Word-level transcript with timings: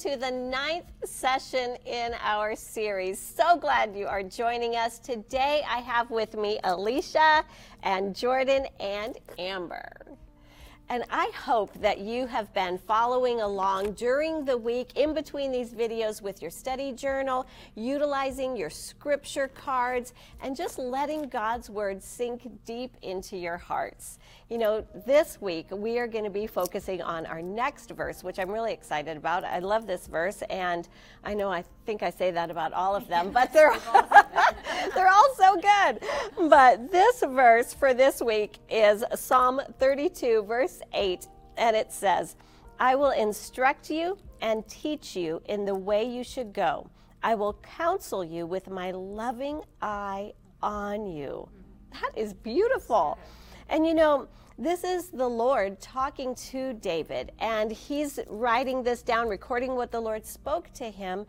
to 0.00 0.16
the 0.16 0.30
ninth 0.30 0.86
session 1.04 1.76
in 1.84 2.14
our 2.22 2.56
series. 2.56 3.18
So 3.18 3.58
glad 3.58 3.94
you 3.94 4.06
are 4.06 4.22
joining 4.22 4.74
us. 4.74 4.98
Today 4.98 5.62
I 5.68 5.80
have 5.80 6.10
with 6.10 6.34
me 6.38 6.58
Alicia 6.64 7.44
and 7.82 8.16
Jordan 8.16 8.66
and 8.80 9.18
Amber. 9.38 9.99
And 10.90 11.04
I 11.08 11.30
hope 11.44 11.72
that 11.82 12.00
you 12.00 12.26
have 12.26 12.52
been 12.52 12.76
following 12.76 13.40
along 13.40 13.92
during 13.92 14.44
the 14.44 14.58
week 14.58 14.90
in 14.96 15.14
between 15.14 15.52
these 15.52 15.72
videos 15.72 16.20
with 16.20 16.42
your 16.42 16.50
study 16.50 16.92
journal, 16.92 17.46
utilizing 17.76 18.56
your 18.56 18.70
scripture 18.70 19.46
cards, 19.46 20.14
and 20.42 20.56
just 20.56 20.80
letting 20.80 21.28
God's 21.28 21.70
word 21.70 22.02
sink 22.02 22.42
deep 22.64 22.96
into 23.02 23.36
your 23.36 23.56
hearts. 23.56 24.18
You 24.48 24.58
know, 24.58 24.84
this 25.06 25.40
week 25.40 25.68
we 25.70 25.96
are 26.00 26.08
going 26.08 26.24
to 26.24 26.30
be 26.30 26.48
focusing 26.48 27.00
on 27.00 27.24
our 27.24 27.40
next 27.40 27.92
verse, 27.92 28.24
which 28.24 28.40
I'm 28.40 28.50
really 28.50 28.72
excited 28.72 29.16
about. 29.16 29.44
I 29.44 29.60
love 29.60 29.86
this 29.86 30.08
verse, 30.08 30.42
and 30.50 30.88
I 31.22 31.34
know 31.34 31.52
I 31.52 31.62
think 31.86 32.02
I 32.02 32.10
say 32.10 32.32
that 32.32 32.50
about 32.50 32.72
all 32.72 32.96
of 32.96 33.06
them, 33.06 33.30
but 33.30 33.52
they're 33.52 33.78
they're 34.94 35.08
all 35.08 35.34
so 35.36 35.56
good. 35.56 36.48
But 36.48 36.90
this 36.90 37.20
verse 37.20 37.74
for 37.74 37.94
this 37.94 38.20
week 38.20 38.58
is 38.68 39.04
Psalm 39.14 39.60
32, 39.78 40.42
verse 40.42 40.79
8, 40.92 41.26
and 41.56 41.76
it 41.76 41.92
says, 41.92 42.36
I 42.78 42.94
will 42.94 43.10
instruct 43.10 43.90
you 43.90 44.18
and 44.40 44.66
teach 44.66 45.14
you 45.14 45.42
in 45.46 45.64
the 45.64 45.74
way 45.74 46.04
you 46.04 46.24
should 46.24 46.52
go. 46.52 46.88
I 47.22 47.34
will 47.34 47.54
counsel 47.54 48.24
you 48.24 48.46
with 48.46 48.70
my 48.70 48.90
loving 48.92 49.62
eye 49.82 50.32
on 50.62 51.06
you. 51.06 51.48
That 51.92 52.16
is 52.16 52.32
beautiful. 52.32 53.18
And 53.68 53.86
you 53.86 53.94
know, 53.94 54.28
this 54.58 54.84
is 54.84 55.08
the 55.08 55.28
Lord 55.28 55.80
talking 55.80 56.34
to 56.34 56.74
David, 56.74 57.32
and 57.38 57.72
he's 57.72 58.18
writing 58.28 58.82
this 58.82 59.00
down, 59.02 59.28
recording 59.28 59.74
what 59.74 59.90
the 59.90 60.00
Lord 60.00 60.26
spoke 60.26 60.70
to 60.74 60.90
him. 60.90 61.24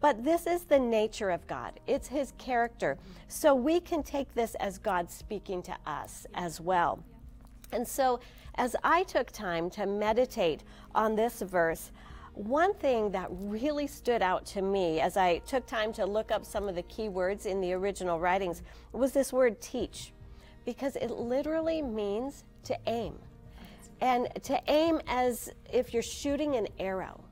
But 0.00 0.22
this 0.22 0.46
is 0.46 0.64
the 0.64 0.78
nature 0.78 1.30
of 1.30 1.46
God, 1.46 1.80
it's 1.86 2.06
his 2.08 2.32
character. 2.38 2.98
So 3.28 3.54
we 3.54 3.80
can 3.80 4.02
take 4.02 4.34
this 4.34 4.54
as 4.56 4.78
God 4.78 5.10
speaking 5.10 5.62
to 5.62 5.76
us 5.84 6.26
as 6.34 6.60
well. 6.60 7.02
And 7.72 7.86
so, 7.86 8.20
as 8.54 8.74
I 8.82 9.02
took 9.02 9.30
time 9.30 9.68
to 9.70 9.86
meditate 9.86 10.62
on 10.94 11.14
this 11.14 11.42
verse, 11.42 11.90
one 12.34 12.74
thing 12.74 13.10
that 13.12 13.28
really 13.30 13.86
stood 13.86 14.22
out 14.22 14.44
to 14.46 14.62
me 14.62 15.00
as 15.00 15.16
I 15.16 15.38
took 15.38 15.66
time 15.66 15.92
to 15.94 16.04
look 16.04 16.30
up 16.30 16.44
some 16.44 16.68
of 16.68 16.74
the 16.74 16.82
key 16.82 17.08
words 17.08 17.46
in 17.46 17.60
the 17.60 17.72
original 17.72 18.20
writings 18.20 18.62
was 18.92 19.12
this 19.12 19.32
word 19.32 19.60
teach, 19.60 20.12
because 20.64 20.96
it 20.96 21.10
literally 21.10 21.80
means 21.80 22.44
to 22.64 22.78
aim. 22.86 23.14
And 24.00 24.28
to 24.42 24.60
aim 24.68 25.00
as 25.06 25.50
if 25.72 25.94
you're 25.94 26.02
shooting 26.02 26.56
an 26.56 26.68
arrow. 26.78 27.24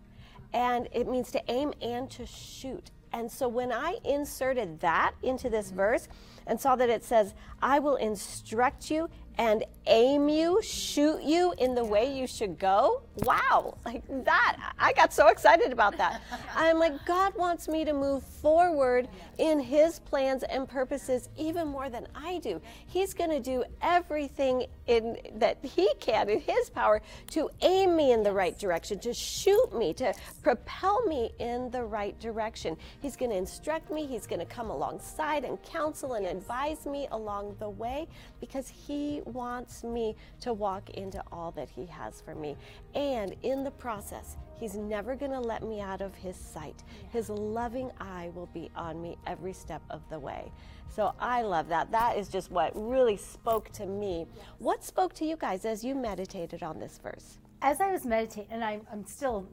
And 0.55 0.88
it 0.92 1.06
means 1.06 1.30
to 1.32 1.42
aim 1.50 1.74
and 1.82 2.10
to 2.12 2.24
shoot. 2.24 2.90
And 3.12 3.30
so 3.30 3.46
when 3.46 3.70
I 3.70 3.98
inserted 4.05 4.80
that 4.80 5.12
into 5.22 5.50
this 5.50 5.70
verse 5.70 6.08
and 6.46 6.58
saw 6.58 6.74
that 6.77 6.88
it 6.88 7.05
says, 7.05 7.34
I 7.60 7.78
will 7.78 7.96
instruct 7.96 8.90
you 8.90 9.10
and 9.38 9.64
aim 9.86 10.28
you, 10.28 10.60
shoot 10.62 11.22
you 11.22 11.55
in 11.58 11.74
the 11.74 11.84
way 11.84 12.17
you 12.17 12.27
should 12.27 12.58
go. 12.58 13.02
Wow, 13.18 13.77
like 13.84 14.02
that. 14.24 14.72
I 14.78 14.92
got 14.92 15.12
so 15.12 15.28
excited 15.28 15.72
about 15.72 15.96
that. 15.98 16.22
I'm 16.56 16.78
like, 16.78 17.05
God 17.05 17.34
wants 17.36 17.68
me 17.68 17.84
to 17.84 17.92
move 17.92 18.22
forward 18.22 19.08
in 19.39 19.61
His 19.61 19.98
plans 19.98 20.42
and 20.45 20.68
purposes 20.68 21.28
even 21.36 21.68
more 21.68 21.89
than 21.89 22.06
I 22.14 22.39
do. 22.39 22.61
He's 22.86 23.14
going 23.14 23.30
to 23.30 23.40
do 23.40 23.64
everything 23.83 24.67
in 24.86 25.18
that 25.36 25.58
He 25.62 25.90
can 26.01 26.28
in 26.28 26.40
His 26.40 26.70
power 26.70 27.02
to 27.30 27.51
aim 27.62 27.96
me 27.96 28.12
in 28.12 28.22
the 28.22 28.33
right 28.33 28.58
direction, 28.58 28.98
to 29.01 29.12
shoot 29.12 29.77
me, 29.77 29.92
to 29.95 30.14
propel 30.42 31.05
me 31.06 31.30
in 31.39 31.70
the 31.70 31.83
right 31.83 32.18
direction. 32.20 32.77
He's 33.01 33.16
going 33.16 33.30
to 33.30 33.36
instruct 33.36 33.90
me, 33.90 34.06
He's 34.06 34.27
going 34.27 34.40
to 34.40 34.46
come 34.46 34.70
alongside 34.70 35.45
and 35.45 35.62
counsel 35.62 36.14
and 36.14 36.27
advise 36.27 36.86
me 36.86 37.08
along 37.11 37.56
the 37.58 37.68
way 37.68 38.06
because 38.40 38.68
He 38.68 39.22
wants 39.27 39.85
me 39.85 40.17
to 40.40 40.52
walk 40.52 40.90
into 40.90 41.23
all 41.33 41.51
that 41.52 41.68
He 41.68 41.86
has 41.86 42.20
for 42.20 42.35
me. 42.35 42.57
And 42.95 43.35
in 43.42 43.64
the 43.64 43.70
process, 43.70 44.36
He's 44.58 44.74
never 44.77 45.17
going 45.17 45.33
to 45.33 45.40
let 45.40 45.62
me 45.62 45.80
out 45.80 46.01
of 46.01 46.14
His 46.14 46.36
sight. 46.36 46.83
His 47.11 47.29
loving 47.29 47.90
eye 48.01 48.30
will 48.34 48.48
be 48.55 48.70
on 48.77 49.02
me 49.02 49.17
every 49.27 49.52
step 49.52 49.83
of 49.90 50.01
the 50.11 50.18
way. 50.18 50.51
So 50.89 51.13
I 51.18 51.42
love 51.42 51.68
that. 51.68 51.90
That 51.90 52.17
is 52.17 52.29
just 52.29 52.51
what 52.51 52.73
really 52.74 53.17
spoke 53.17 53.70
to 53.73 53.86
me. 53.86 54.27
What 54.58 54.84
spoke 54.84 55.13
to 55.14 55.24
you 55.24 55.36
guys 55.36 55.64
as 55.64 55.84
you 55.84 55.95
meditated 55.95 56.63
on 56.63 56.79
this 56.79 57.01
verse? 57.02 57.39
As 57.63 57.80
I 57.80 57.90
was 57.90 58.05
meditating, 58.05 58.52
and 58.52 58.63
I'm, 58.63 58.83
I'm 58.92 59.05
still, 59.05 59.48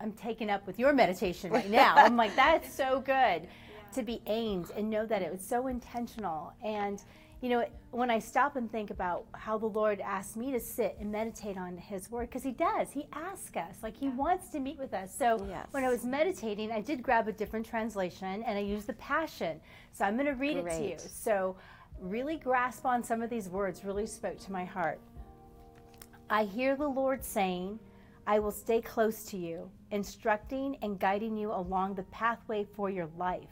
I'm 0.00 0.12
taken 0.12 0.48
up 0.48 0.66
with 0.66 0.78
your 0.78 0.92
meditation 0.92 1.50
right 1.50 1.68
now. 1.70 1.94
I'm 1.96 2.16
like, 2.16 2.36
that's 2.36 2.72
so 2.72 3.00
good 3.00 3.48
to 3.94 4.02
be 4.02 4.20
aimed 4.26 4.70
and 4.76 4.90
know 4.90 5.06
that 5.06 5.22
it 5.22 5.32
was 5.32 5.40
so 5.42 5.66
intentional. 5.66 6.52
And 6.62 7.02
you 7.42 7.50
know, 7.50 7.66
when 7.90 8.10
I 8.10 8.18
stop 8.18 8.56
and 8.56 8.70
think 8.70 8.90
about 8.90 9.26
how 9.32 9.58
the 9.58 9.66
Lord 9.66 10.00
asked 10.00 10.36
me 10.36 10.52
to 10.52 10.60
sit 10.60 10.96
and 10.98 11.12
meditate 11.12 11.58
on 11.58 11.76
His 11.76 12.10
Word, 12.10 12.28
because 12.28 12.42
He 12.42 12.52
does, 12.52 12.90
He 12.90 13.06
asks 13.12 13.56
us, 13.56 13.76
like 13.82 13.96
He 13.96 14.08
wants 14.08 14.48
to 14.50 14.60
meet 14.60 14.78
with 14.78 14.94
us. 14.94 15.14
So 15.16 15.46
yes. 15.48 15.66
when 15.70 15.84
I 15.84 15.88
was 15.88 16.04
meditating, 16.04 16.72
I 16.72 16.80
did 16.80 17.02
grab 17.02 17.28
a 17.28 17.32
different 17.32 17.66
translation 17.66 18.42
and 18.42 18.58
I 18.58 18.62
used 18.62 18.86
the 18.86 18.94
Passion. 18.94 19.60
So 19.92 20.04
I'm 20.04 20.14
going 20.14 20.26
to 20.26 20.32
read 20.32 20.62
Great. 20.62 20.74
it 20.74 20.78
to 20.78 20.88
you. 20.88 21.10
So 21.10 21.56
really 22.00 22.36
grasp 22.36 22.86
on 22.86 23.02
some 23.02 23.22
of 23.22 23.30
these 23.30 23.48
words, 23.48 23.84
really 23.84 24.06
spoke 24.06 24.38
to 24.40 24.52
my 24.52 24.64
heart. 24.64 25.00
I 26.28 26.44
hear 26.44 26.74
the 26.74 26.88
Lord 26.88 27.24
saying, 27.24 27.78
I 28.26 28.38
will 28.40 28.50
stay 28.50 28.80
close 28.80 29.24
to 29.26 29.36
you, 29.36 29.70
instructing 29.92 30.76
and 30.82 30.98
guiding 30.98 31.36
you 31.36 31.52
along 31.52 31.94
the 31.94 32.02
pathway 32.04 32.64
for 32.74 32.90
your 32.90 33.08
life. 33.16 33.48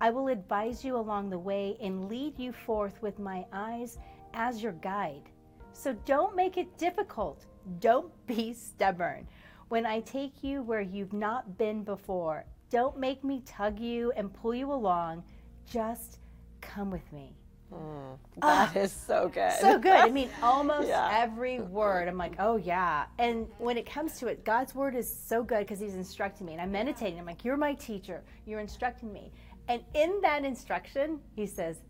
I 0.00 0.10
will 0.10 0.28
advise 0.28 0.84
you 0.84 0.96
along 0.96 1.30
the 1.30 1.38
way 1.38 1.76
and 1.80 2.08
lead 2.08 2.38
you 2.38 2.52
forth 2.52 3.02
with 3.02 3.18
my 3.18 3.44
eyes 3.52 3.98
as 4.34 4.62
your 4.62 4.72
guide. 4.72 5.28
So 5.72 5.92
don't 6.04 6.36
make 6.36 6.56
it 6.56 6.76
difficult. 6.78 7.46
Don't 7.80 8.12
be 8.26 8.52
stubborn. 8.52 9.26
When 9.68 9.84
I 9.84 10.00
take 10.00 10.42
you 10.42 10.62
where 10.62 10.80
you've 10.80 11.12
not 11.12 11.58
been 11.58 11.84
before, 11.84 12.44
don't 12.70 12.98
make 12.98 13.24
me 13.24 13.42
tug 13.44 13.78
you 13.78 14.12
and 14.16 14.32
pull 14.32 14.54
you 14.54 14.72
along. 14.72 15.24
Just 15.66 16.18
come 16.60 16.90
with 16.90 17.12
me. 17.12 17.34
Mm, 17.72 18.16
that 18.40 18.76
is 18.76 18.92
so 18.92 19.28
good. 19.28 19.52
So 19.60 19.78
good. 19.78 19.92
I 19.92 20.08
mean, 20.08 20.30
almost 20.42 20.88
yeah. 20.88 21.10
every 21.12 21.60
word. 21.60 22.08
I'm 22.08 22.16
like, 22.16 22.34
oh 22.38 22.56
yeah. 22.56 23.06
And 23.18 23.46
when 23.58 23.76
it 23.76 23.84
comes 23.84 24.18
to 24.20 24.26
it, 24.28 24.44
God's 24.44 24.74
word 24.74 24.94
is 24.94 25.12
so 25.12 25.42
good 25.42 25.60
because 25.60 25.78
He's 25.78 25.94
instructing 25.94 26.46
me, 26.46 26.52
and 26.54 26.62
I'm 26.62 26.72
meditating. 26.72 27.18
I'm 27.18 27.26
like, 27.26 27.44
you're 27.44 27.58
my 27.58 27.74
teacher. 27.74 28.22
You're 28.46 28.60
instructing 28.60 29.12
me. 29.12 29.32
And 29.68 29.82
in 29.94 30.20
that 30.22 30.44
instruction, 30.44 31.20
he 31.36 31.46
says, 31.46 31.82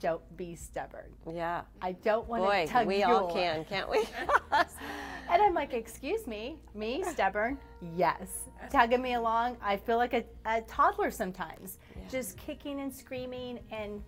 don't 0.00 0.36
be 0.36 0.54
stubborn. 0.54 1.10
Yeah. 1.32 1.62
I 1.80 1.92
don't 1.92 2.28
want 2.28 2.44
to 2.44 2.66
tug 2.66 2.86
we 2.86 2.98
you. 2.98 3.04
all 3.04 3.32
can, 3.32 3.64
can't 3.64 3.88
we? 3.88 4.04
and 4.52 5.42
I'm 5.42 5.54
like, 5.54 5.72
excuse 5.72 6.26
me, 6.26 6.56
me 6.74 7.02
stubborn? 7.04 7.56
Yes. 7.96 8.50
Tugging 8.70 9.00
me 9.00 9.14
along. 9.14 9.56
I 9.62 9.76
feel 9.76 9.96
like 9.96 10.12
a, 10.12 10.24
a 10.44 10.60
toddler 10.62 11.10
sometimes, 11.10 11.78
yeah. 11.96 12.02
just 12.10 12.36
kicking 12.36 12.80
and 12.80 12.92
screaming, 12.92 13.60
and 13.70 14.02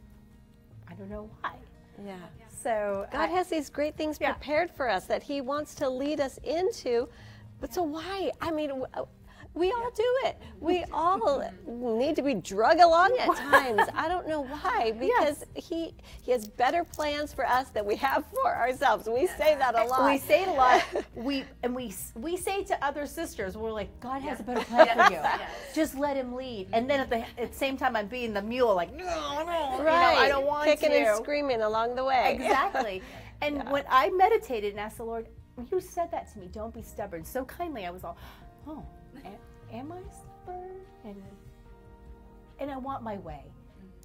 I 0.88 0.94
don't 0.94 1.08
know 1.08 1.30
why. 1.40 1.54
Yeah. 2.04 2.16
So 2.50 3.06
God 3.12 3.30
I, 3.30 3.32
has 3.32 3.48
these 3.48 3.70
great 3.70 3.96
things 3.96 4.18
yeah. 4.20 4.32
prepared 4.32 4.70
for 4.70 4.90
us 4.90 5.06
that 5.06 5.22
He 5.22 5.40
wants 5.40 5.74
to 5.76 5.88
lead 5.88 6.20
us 6.20 6.38
into. 6.44 7.08
But 7.60 7.72
so 7.72 7.82
why? 7.82 8.32
I 8.40 8.50
mean, 8.50 8.82
uh, 8.92 9.04
we 9.56 9.72
all 9.72 9.90
do 9.90 10.14
it. 10.24 10.36
We 10.60 10.84
all 10.92 11.42
need 11.66 12.14
to 12.16 12.22
be 12.22 12.34
drug 12.34 12.78
along 12.78 13.16
at 13.18 13.34
times. 13.36 13.88
I 13.94 14.06
don't 14.06 14.28
know 14.28 14.42
why, 14.42 14.92
because 14.98 15.44
yes. 15.54 15.64
he 15.66 15.94
he 16.22 16.30
has 16.32 16.46
better 16.46 16.84
plans 16.84 17.32
for 17.32 17.46
us 17.46 17.70
than 17.70 17.86
we 17.86 17.96
have 17.96 18.24
for 18.26 18.54
ourselves. 18.54 19.08
We 19.08 19.26
say 19.26 19.56
that 19.56 19.74
a 19.74 19.80
eh, 19.80 19.84
lot. 19.84 20.10
We 20.10 20.18
say 20.18 20.42
it 20.42 20.48
a 20.48 20.52
lot. 20.52 20.84
we 21.14 21.44
and 21.62 21.74
we 21.74 21.92
we 22.14 22.36
say 22.36 22.62
to 22.64 22.84
other 22.84 23.06
sisters, 23.06 23.56
we're 23.56 23.72
like, 23.72 23.98
God 23.98 24.20
has 24.22 24.40
a 24.40 24.42
better 24.42 24.64
plan 24.66 24.88
for 24.88 25.12
you. 25.12 25.20
Just 25.74 25.96
let 25.96 26.16
Him 26.16 26.34
lead. 26.34 26.68
And 26.72 26.88
then 26.88 27.00
at 27.00 27.08
the 27.08 27.20
at 27.40 27.52
the 27.52 27.58
same 27.58 27.78
time, 27.78 27.96
I'm 27.96 28.08
being 28.08 28.34
the 28.34 28.42
mule, 28.42 28.74
like, 28.74 28.94
no, 28.94 29.04
no, 29.04 29.46
right. 29.46 29.76
You 29.78 29.84
know, 29.84 30.22
I 30.22 30.28
don't 30.28 30.46
want 30.46 30.68
Kicking 30.68 30.90
to. 30.90 30.96
and 30.96 31.16
screaming 31.16 31.62
along 31.62 31.94
the 31.94 32.04
way. 32.04 32.34
Exactly. 32.34 33.02
And 33.40 33.56
yeah. 33.56 33.72
when 33.72 33.84
I 33.88 34.10
meditated 34.10 34.72
and 34.72 34.80
asked 34.80 34.98
the 34.98 35.04
Lord, 35.04 35.28
you 35.70 35.80
said 35.80 36.10
that 36.10 36.32
to 36.32 36.38
me, 36.38 36.48
don't 36.52 36.74
be 36.74 36.82
stubborn. 36.82 37.24
So 37.24 37.44
kindly, 37.44 37.86
I 37.86 37.90
was 37.90 38.04
all, 38.04 38.16
oh 38.66 38.84
am 39.72 39.92
I 39.92 39.98
stubborn? 40.10 40.70
And 41.04 41.22
and 42.58 42.70
I 42.70 42.76
want 42.78 43.02
my 43.02 43.18
way, 43.18 43.44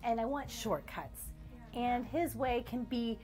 and 0.03 0.19
I 0.19 0.25
want 0.25 0.49
shortcuts, 0.49 1.21
and 1.73 2.05
His 2.05 2.35
way 2.35 2.63
can 2.67 2.83
be 2.83 3.17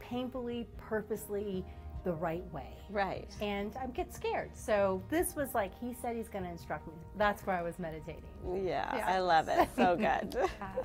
painfully, 0.00 0.66
purposely 0.76 1.64
the 2.04 2.12
right 2.12 2.44
way. 2.52 2.74
Right. 2.90 3.30
And 3.40 3.74
I 3.80 3.86
get 3.86 4.12
scared. 4.12 4.50
So 4.54 5.02
this 5.10 5.34
was 5.34 5.54
like 5.54 5.72
He 5.80 5.94
said 5.94 6.16
He's 6.16 6.28
going 6.28 6.44
to 6.44 6.50
instruct 6.50 6.86
me. 6.86 6.94
That's 7.16 7.46
where 7.46 7.56
I 7.56 7.62
was 7.62 7.78
meditating. 7.78 8.24
Yeah, 8.52 8.96
yeah. 8.96 9.04
I 9.06 9.18
love 9.18 9.48
it. 9.48 9.68
So 9.76 9.96
good. 9.96 10.36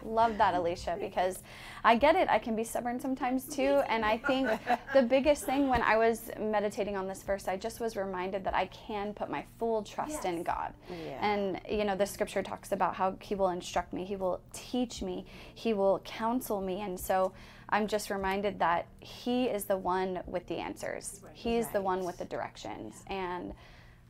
love 0.04 0.38
that, 0.38 0.54
Alicia, 0.54 0.98
because 1.00 1.40
I 1.84 1.96
get 1.96 2.16
it. 2.16 2.30
I 2.30 2.40
can 2.40 2.56
be 2.56 2.64
stubborn 2.64 3.00
sometimes 3.00 3.46
too. 3.46 3.82
And 3.88 4.06
I 4.06 4.18
think 4.18 4.50
the 4.94 5.02
biggest 5.02 5.46
thing 5.46 5.68
when 5.68 5.82
I 5.82 5.98
was 5.98 6.32
meditating 6.40 6.96
on 6.96 7.08
this 7.08 7.24
verse, 7.24 7.48
I 7.48 7.58
just 7.58 7.80
was 7.80 7.96
reminded 7.96 8.44
that 8.46 8.56
I 8.56 8.68
can 8.68 9.14
put 9.14 9.30
my 9.30 9.46
full 9.58 9.84
trust 9.84 10.12
yes. 10.12 10.26
in 10.26 10.44
God. 10.44 10.74
Yeah. 10.90 11.26
And, 11.26 11.62
you 11.70 11.84
know, 11.84 11.96
the 11.96 12.06
scripture 12.06 12.44
talks 12.44 12.72
about 12.72 12.96
how 12.96 13.16
He 13.22 13.36
will 13.36 13.50
instruct 13.50 13.94
me, 13.94 14.06
He 14.06 14.16
will 14.16 14.42
teach 14.54 15.02
me, 15.02 15.26
He 15.54 15.74
will 15.74 16.00
counsel 16.00 16.62
me. 16.62 16.82
And 16.82 17.00
so 17.00 17.34
I'm 17.70 17.88
just 17.88 18.10
reminded 18.10 18.60
that 18.60 18.88
He 19.00 19.46
is 19.46 19.66
the 19.66 19.78
one 19.78 20.22
with 20.26 20.48
the 20.48 20.58
answers, 20.58 21.22
He's 21.34 21.66
right. 21.66 21.74
the 21.74 21.82
one 21.82 22.04
with 22.04 22.18
the 22.18 22.26
directions. 22.26 23.04
And 23.08 23.54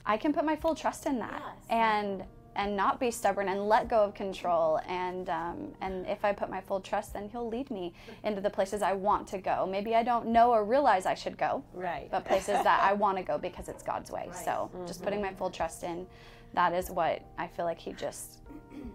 I 0.06 0.18
can 0.18 0.34
put 0.34 0.45
my 0.45 0.56
full 0.56 0.75
trust 0.75 1.06
in 1.06 1.19
that. 1.19 1.42
Yes. 1.45 1.66
And 1.69 2.24
and 2.59 2.75
not 2.75 3.00
be 3.00 3.09
stubborn 3.09 3.47
and 3.47 3.69
let 3.69 3.88
go 3.88 4.03
of 4.03 4.13
control. 4.13 4.81
And 4.85 5.29
um, 5.29 5.71
and 5.79 6.06
if 6.07 6.25
I 6.25 6.33
put 6.33 6.50
my 6.50 6.59
full 6.59 6.81
trust, 6.81 7.13
then 7.13 7.29
He'll 7.29 7.47
lead 7.47 7.71
me 7.71 7.94
into 8.25 8.41
the 8.41 8.50
places 8.50 8.81
I 8.81 8.91
want 8.91 9.27
to 9.29 9.38
go. 9.38 9.65
Maybe 9.65 9.95
I 9.95 10.03
don't 10.03 10.27
know 10.27 10.51
or 10.51 10.65
realize 10.65 11.06
I 11.06 11.15
should 11.15 11.38
go, 11.38 11.63
right? 11.73 12.09
But 12.11 12.25
places 12.25 12.61
that 12.63 12.81
I 12.83 12.91
want 12.91 13.17
to 13.17 13.23
go 13.23 13.38
because 13.38 13.69
it's 13.69 13.81
God's 13.81 14.11
way. 14.11 14.25
Right. 14.27 14.35
So 14.35 14.51
mm-hmm. 14.51 14.85
just 14.85 15.01
putting 15.01 15.21
my 15.21 15.33
full 15.33 15.50
trust 15.50 15.83
in, 15.83 16.06
that 16.53 16.73
is 16.73 16.91
what 16.91 17.21
I 17.38 17.47
feel 17.47 17.63
like 17.63 17.79
He 17.79 17.94
just 17.94 18.39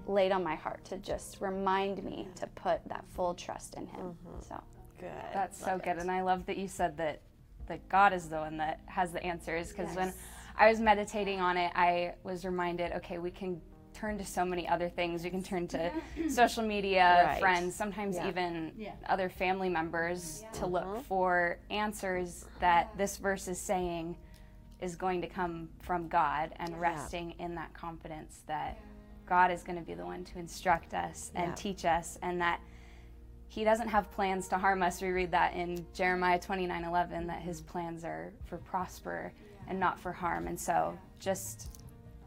laid 0.07 0.31
on 0.31 0.45
my 0.45 0.57
heart 0.57 0.85
to 0.87 0.99
just 0.99 1.41
remind 1.41 2.05
me 2.05 2.29
to 2.37 2.47
put 2.49 2.87
that 2.89 3.05
full 3.15 3.33
trust 3.33 3.77
in 3.77 3.87
Him. 3.87 4.01
Mm-hmm. 4.01 4.41
So 4.47 4.63
good. 5.01 5.11
That's 5.33 5.63
love 5.63 5.71
so 5.71 5.79
good, 5.79 5.97
it. 5.97 6.03
and 6.03 6.11
I 6.11 6.21
love 6.21 6.45
that 6.47 6.59
you 6.59 6.69
said 6.69 6.99
that 6.99 7.23
that 7.67 7.89
God 7.89 8.13
is 8.13 8.29
the 8.29 8.37
one 8.37 8.59
that 8.59 8.81
has 8.85 9.11
the 9.11 9.25
answers 9.25 9.71
because 9.71 9.87
yes. 9.87 9.97
when 9.97 10.13
I 10.57 10.69
was 10.69 10.81
meditating 10.81 11.41
on 11.41 11.57
it, 11.57 11.73
I 11.75 12.15
was 12.23 12.45
reminded, 12.45 12.93
okay, 12.93 13.19
we 13.19 13.31
can 13.31 13.61
turn 13.95 14.19
to 14.19 14.27
so 14.27 14.45
many 14.45 14.69
other 14.69 14.89
things. 14.89 15.25
We 15.25 15.31
can 15.31 15.43
turn 15.43 15.67
to 15.69 15.91
social 16.29 16.63
media, 16.63 17.25
right. 17.27 17.41
friends, 17.41 17.75
sometimes 17.75 18.17
yeah. 18.17 18.29
even 18.29 18.73
yeah. 18.77 18.93
other 19.09 19.29
family 19.29 19.69
members 19.69 20.43
yeah. 20.43 20.61
to 20.61 20.67
look 20.67 20.85
uh-huh. 20.85 21.01
for 21.09 21.59
answers 21.71 22.45
that 22.61 22.91
this 22.99 23.17
verse 23.17 23.49
is 23.49 23.59
saying 23.59 24.17
is 24.81 24.97
going 24.97 25.23
to 25.23 25.29
come 25.29 25.69
from 25.81 26.09
God 26.09 26.53
and 26.57 26.79
resting 26.79 27.35
in 27.39 27.55
that 27.55 27.73
confidence 27.73 28.43
that 28.47 28.79
God 29.27 29.51
is 29.51 29.63
going 29.63 29.79
to 29.79 29.85
be 29.85 29.95
the 29.95 30.05
one 30.05 30.25
to 30.25 30.39
instruct 30.39 30.93
us 30.93 31.31
and 31.35 31.57
teach 31.57 31.85
us 31.85 32.19
and 32.21 32.41
that 32.41 32.61
he 33.49 33.65
doesn't 33.65 33.89
have 33.89 34.11
plans 34.11 34.49
to 34.49 34.59
harm 34.59 34.83
us. 34.83 35.01
We 35.01 35.09
read 35.09 35.31
that 35.31 35.55
in 35.55 35.87
Jeremiah 35.95 36.39
29 36.41 36.85
11, 36.85 37.27
that 37.29 37.41
his 37.41 37.61
plans 37.61 38.05
are 38.05 38.33
for 38.45 38.59
prosper 38.59 39.33
and 39.69 39.79
not 39.79 39.99
for 39.99 40.13
harm. 40.13 40.47
And 40.47 40.59
so 40.59 40.99
just 41.21 41.71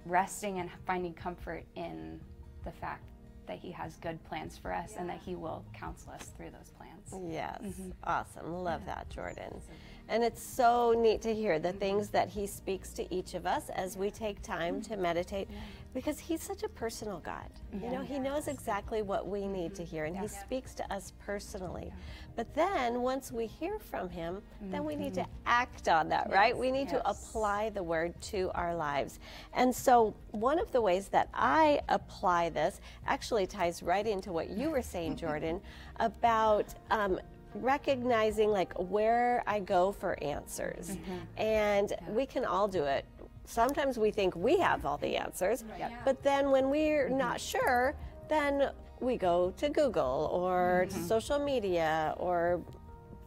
resting 0.05 0.59
and 0.59 0.69
finding 0.85 1.13
comfort 1.13 1.63
in 1.75 2.19
the 2.63 2.71
fact 2.71 3.03
that 3.47 3.57
he 3.57 3.71
has 3.71 3.95
good 3.97 4.21
plans 4.25 4.57
for 4.57 4.73
us 4.73 4.93
and 4.97 5.09
that 5.09 5.19
he 5.25 5.35
will 5.35 5.63
counsel 5.73 6.11
us 6.11 6.31
through 6.37 6.49
those 6.49 6.71
plans. 6.77 7.31
Yes, 7.31 7.61
mm-hmm. 7.61 7.91
awesome. 8.03 8.63
Love 8.63 8.81
yeah. 8.85 8.95
that, 8.95 9.09
Jordan. 9.09 9.61
And 10.09 10.23
it's 10.23 10.41
so 10.41 10.93
neat 10.97 11.21
to 11.23 11.33
hear 11.33 11.59
the 11.59 11.73
things 11.73 12.09
that 12.09 12.29
he 12.29 12.47
speaks 12.47 12.91
to 12.93 13.13
each 13.13 13.33
of 13.33 13.45
us 13.45 13.69
as 13.69 13.97
we 13.97 14.09
take 14.09 14.41
time 14.41 14.81
to 14.83 14.97
meditate 14.97 15.49
because 15.97 16.19
he's 16.19 16.43
such 16.43 16.61
a 16.61 16.69
personal 16.69 17.17
God. 17.21 17.49
You 17.73 17.89
know, 17.89 18.03
he 18.03 18.19
knows 18.19 18.47
exactly 18.47 19.01
what 19.01 19.27
we 19.27 19.47
need 19.47 19.73
to 19.73 19.83
hear 19.83 20.05
and 20.05 20.15
he 20.15 20.27
speaks 20.27 20.75
to 20.75 20.93
us 20.93 21.11
personally. 21.25 21.91
But 22.35 22.53
then 22.53 23.01
once 23.01 23.31
we 23.31 23.47
hear 23.47 23.79
from 23.79 24.07
him, 24.07 24.43
then 24.61 24.85
we 24.85 24.95
need 24.95 25.15
to 25.15 25.21
mm-hmm. 25.21 25.31
act 25.47 25.87
on 25.87 26.07
that, 26.09 26.29
right? 26.29 26.55
We 26.55 26.69
need 26.69 26.87
to 26.89 27.09
apply 27.09 27.71
the 27.71 27.81
word 27.81 28.13
to 28.33 28.51
our 28.53 28.75
lives. 28.75 29.17
And 29.53 29.75
so 29.75 30.13
one 30.29 30.59
of 30.59 30.71
the 30.71 30.81
ways 30.81 31.07
that 31.07 31.29
I 31.33 31.81
apply 31.89 32.49
this 32.49 32.79
actually 33.07 33.47
ties 33.47 33.81
right 33.81 34.05
into 34.05 34.31
what 34.31 34.51
you 34.51 34.69
were 34.69 34.83
saying, 34.83 35.15
Jordan, 35.23 35.59
about 35.99 36.75
um, 36.91 37.19
recognizing 37.55 38.51
like 38.51 38.71
where 38.75 39.43
I 39.47 39.61
go 39.61 39.91
for 39.91 40.21
answers. 40.23 40.91
Mm-hmm. 40.91 41.41
And 41.41 41.89
yeah. 41.89 42.11
we 42.11 42.27
can 42.27 42.45
all 42.45 42.67
do 42.67 42.83
it. 42.83 43.05
Sometimes 43.49 43.97
we 43.97 44.11
think 44.11 44.35
we 44.35 44.57
have 44.57 44.85
all 44.85 44.97
the 44.97 45.15
answers, 45.15 45.63
right. 45.79 45.91
but 46.03 46.21
then 46.21 46.51
when 46.51 46.69
we're 46.69 47.07
mm-hmm. 47.07 47.17
not 47.17 47.39
sure, 47.39 47.95
then 48.29 48.71
we 48.99 49.15
go 49.15 49.53
to 49.55 49.69
Google 49.69 50.29
or 50.33 50.85
mm-hmm. 50.85 50.99
to 50.99 51.07
social 51.07 51.39
media 51.39 52.13
or 52.17 52.61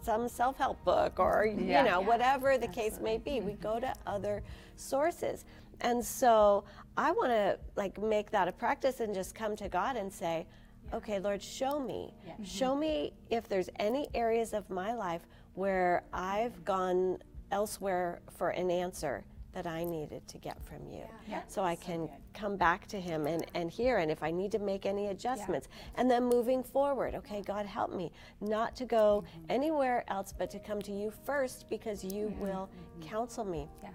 some 0.02 0.28
self-help 0.28 0.82
book 0.84 1.18
or 1.18 1.46
yeah. 1.46 1.60
you 1.60 1.90
know 1.90 2.00
yeah. 2.00 2.06
whatever 2.06 2.56
the 2.56 2.68
Absolutely. 2.68 2.90
case 2.90 3.00
may 3.02 3.18
be 3.18 3.40
we 3.40 3.52
go 3.52 3.78
to 3.78 3.92
other 4.06 4.42
sources 4.76 5.44
and 5.82 6.02
so 6.02 6.64
i 6.96 7.10
want 7.10 7.28
to 7.28 7.58
like 7.76 8.00
make 8.00 8.30
that 8.30 8.48
a 8.48 8.52
practice 8.52 9.00
and 9.00 9.14
just 9.14 9.34
come 9.34 9.54
to 9.54 9.68
god 9.68 9.98
and 9.98 10.10
say 10.10 10.46
okay, 10.92 11.18
Lord, 11.18 11.42
show 11.42 11.78
me. 11.78 12.12
Yeah. 12.26 12.32
Mm-hmm. 12.32 12.44
Show 12.44 12.76
me 12.76 13.12
if 13.30 13.48
there's 13.48 13.68
any 13.78 14.08
areas 14.14 14.52
of 14.52 14.68
my 14.70 14.92
life 14.92 15.22
where 15.54 16.02
I've 16.12 16.64
gone 16.64 17.18
elsewhere 17.50 18.20
for 18.30 18.50
an 18.50 18.70
answer 18.70 19.24
that 19.52 19.66
I 19.66 19.84
needed 19.84 20.26
to 20.28 20.38
get 20.38 20.62
from 20.64 20.88
you. 20.88 20.98
Yeah. 20.98 21.06
Yeah. 21.28 21.42
So 21.48 21.62
I 21.62 21.74
can 21.76 22.06
so 22.06 22.12
come 22.34 22.56
back 22.56 22.86
to 22.88 23.00
him 23.00 23.26
and, 23.26 23.44
and 23.54 23.70
hear 23.70 23.98
and 23.98 24.10
if 24.10 24.22
I 24.22 24.30
need 24.30 24.52
to 24.52 24.58
make 24.58 24.86
any 24.86 25.08
adjustments. 25.08 25.68
Yeah. 25.70 26.00
And 26.00 26.10
then 26.10 26.24
moving 26.24 26.62
forward, 26.62 27.14
okay, 27.16 27.42
God 27.42 27.66
help 27.66 27.94
me 27.94 28.12
not 28.40 28.76
to 28.76 28.84
go 28.84 29.24
mm-hmm. 29.26 29.46
anywhere 29.50 30.04
else 30.08 30.32
but 30.36 30.50
to 30.50 30.58
come 30.58 30.80
to 30.82 30.92
you 30.92 31.12
first 31.24 31.68
because 31.68 32.04
you 32.04 32.26
mm-hmm. 32.26 32.40
will 32.40 32.68
mm-hmm. 32.68 33.08
counsel 33.08 33.44
me. 33.44 33.68
Yeah. 33.82 33.90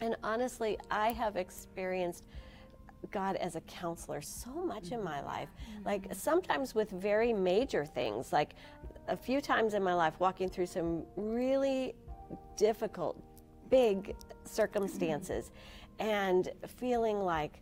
And 0.00 0.16
honestly, 0.22 0.78
I 0.90 1.12
have 1.12 1.36
experienced 1.36 2.24
God 3.10 3.36
as 3.36 3.56
a 3.56 3.60
counselor 3.62 4.22
so 4.22 4.50
much 4.50 4.90
in 4.90 5.02
my 5.02 5.20
life. 5.22 5.48
Like 5.84 6.08
sometimes 6.12 6.74
with 6.74 6.90
very 6.90 7.32
major 7.32 7.84
things, 7.84 8.32
like 8.32 8.54
a 9.08 9.16
few 9.16 9.40
times 9.40 9.74
in 9.74 9.82
my 9.82 9.94
life 9.94 10.14
walking 10.18 10.48
through 10.48 10.66
some 10.66 11.04
really 11.16 11.94
difficult, 12.56 13.22
big 13.74 14.14
circumstances 14.44 15.50
and 15.98 16.48
feeling 16.78 17.18
like, 17.18 17.60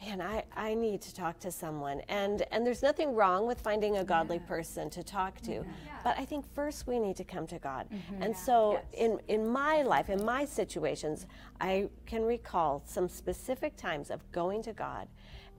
man, 0.00 0.20
I, 0.20 0.44
I 0.56 0.74
need 0.74 1.02
to 1.02 1.12
talk 1.12 1.40
to 1.40 1.50
someone. 1.50 2.02
And, 2.08 2.44
and 2.52 2.64
there's 2.64 2.84
nothing 2.84 3.16
wrong 3.16 3.48
with 3.48 3.60
finding 3.60 3.96
a 3.96 4.04
godly 4.04 4.36
yeah. 4.36 4.46
person 4.46 4.90
to 4.90 5.02
talk 5.02 5.40
to. 5.40 5.54
Yeah. 5.54 5.64
But 6.04 6.14
I 6.20 6.24
think 6.24 6.44
first 6.54 6.86
we 6.86 7.00
need 7.00 7.16
to 7.16 7.24
come 7.24 7.48
to 7.48 7.58
God. 7.58 7.88
Mm-hmm. 7.90 8.22
And 8.22 8.34
yeah. 8.34 8.40
so 8.40 8.72
yes. 8.74 8.84
in, 8.92 9.18
in 9.26 9.48
my 9.48 9.82
life, 9.82 10.08
in 10.08 10.24
my 10.24 10.44
situations, 10.44 11.26
I 11.60 11.88
can 12.06 12.22
recall 12.22 12.84
some 12.86 13.08
specific 13.08 13.76
times 13.76 14.12
of 14.12 14.20
going 14.30 14.62
to 14.62 14.72
God 14.72 15.08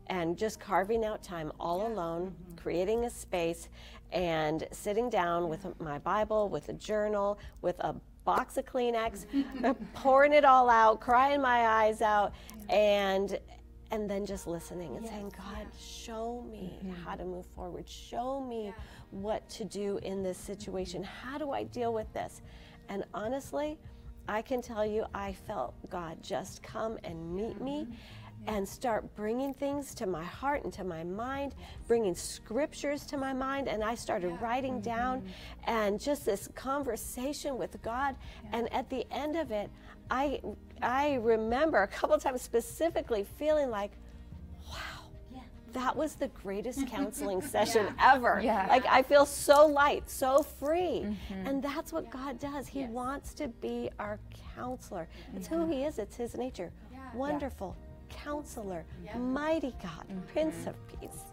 and 0.08 0.38
just 0.38 0.58
carving 0.58 1.04
out 1.04 1.22
time 1.22 1.52
all 1.60 1.86
alone, 1.86 2.28
mm-hmm. 2.28 2.56
creating 2.56 3.04
a 3.04 3.10
space, 3.10 3.68
and 4.14 4.66
sitting 4.72 5.10
down 5.10 5.50
with 5.50 5.68
my 5.82 6.00
Bible, 6.00 6.48
with 6.48 6.70
a 6.70 6.74
journal, 6.74 7.40
with 7.62 7.78
a 7.80 7.94
box 8.24 8.58
of 8.58 8.66
Kleenex, 8.66 9.26
pouring 9.94 10.34
it 10.34 10.46
all 10.46 10.70
out, 10.70 11.00
crying 11.00 11.42
my 11.42 11.68
eyes 11.68 12.02
out, 12.02 12.34
and 12.70 13.40
and 13.92 14.10
then 14.10 14.26
just 14.26 14.48
listening 14.48 14.96
and 14.96 15.04
yes, 15.04 15.14
saying, 15.14 15.34
God, 15.38 15.68
yes. 15.74 15.82
show 15.86 16.46
me 16.50 16.80
mm-hmm. 16.82 17.04
how 17.04 17.16
to 17.16 17.26
move 17.26 17.46
forward. 17.48 17.88
Show 17.90 18.40
me 18.42 18.68
yeah. 18.68 18.72
what 19.10 19.48
to 19.50 19.66
do 19.66 20.00
in 20.02 20.24
this 20.24 20.38
situation. 20.38 21.04
How 21.04 21.38
do 21.38 21.52
I 21.52 21.64
deal 21.64 21.94
with 21.94 22.12
this? 22.14 22.42
And 22.88 23.04
honestly, 23.14 23.78
I 24.30 24.42
can 24.42 24.62
tell 24.62 24.86
you, 24.86 25.06
I 25.14 25.34
felt 25.34 25.74
God 25.90 26.18
just 26.24 26.64
come 26.64 26.98
and 27.04 27.36
meet 27.36 27.56
mm-hmm. 27.56 27.66
me 27.66 27.88
and 28.48 28.68
start 28.68 29.16
bringing 29.16 29.54
things 29.54 29.94
to 29.96 30.06
my 30.06 30.24
heart 30.24 30.64
and 30.64 30.74
to 30.74 30.84
my 30.84 31.04
mind, 31.04 31.56
bringing 31.88 32.16
scriptures 32.16 33.06
to 33.06 33.18
my 33.18 33.34
mind. 33.34 33.68
And 33.68 33.84
I 33.84 33.96
started 33.96 34.32
yeah. 34.32 34.44
writing 34.44 34.74
mm-hmm. 34.74 34.90
down 34.90 35.24
and 35.66 36.00
just 36.00 36.26
this 36.26 36.48
conversation 36.56 37.58
with 37.58 37.82
God. 37.82 38.16
Yeah. 38.44 38.60
And 38.60 38.74
at 38.74 38.90
the 38.90 39.06
end 39.12 39.36
of 39.36 39.52
it, 39.52 39.70
I, 40.10 40.42
I 40.82 41.16
remember 41.16 41.84
a 41.84 41.88
couple 41.88 42.18
times 42.18 42.42
specifically 42.42 43.26
feeling 43.38 43.70
like, 43.70 43.92
wow, 44.70 45.42
that 45.74 45.96
was 45.96 46.16
the 46.16 46.28
greatest 46.30 46.88
counseling 46.88 47.42
session 47.44 47.86
yeah. 47.98 48.14
ever. 48.16 48.42
Yeah. 48.44 48.66
Like 48.68 48.86
I 48.88 49.04
feel 49.04 49.26
so 49.26 49.68
light, 49.68 50.10
so 50.10 50.42
free. 50.42 51.06
Mm-hmm. 51.06 51.48
And 51.48 51.64
that's 51.64 51.94
what 51.94 52.10
God 52.10 52.40
does. 52.40 52.68
He 52.68 52.82
yes. 52.82 52.90
wants 52.90 53.34
to 53.36 53.48
be 53.48 53.90
our 54.00 54.20
counselor. 54.56 55.08
It's 55.36 55.48
who 55.48 55.70
he 55.70 55.84
is, 55.84 56.00
it's 56.00 56.16
his 56.16 56.36
nature. 56.36 56.72
Wonderful 57.14 57.76
counselor, 58.12 58.86
mighty 59.18 59.74
God, 59.82 60.06
mm-hmm. 60.10 60.20
Prince 60.32 60.68
of 60.68 60.76
Peace. 60.88 61.26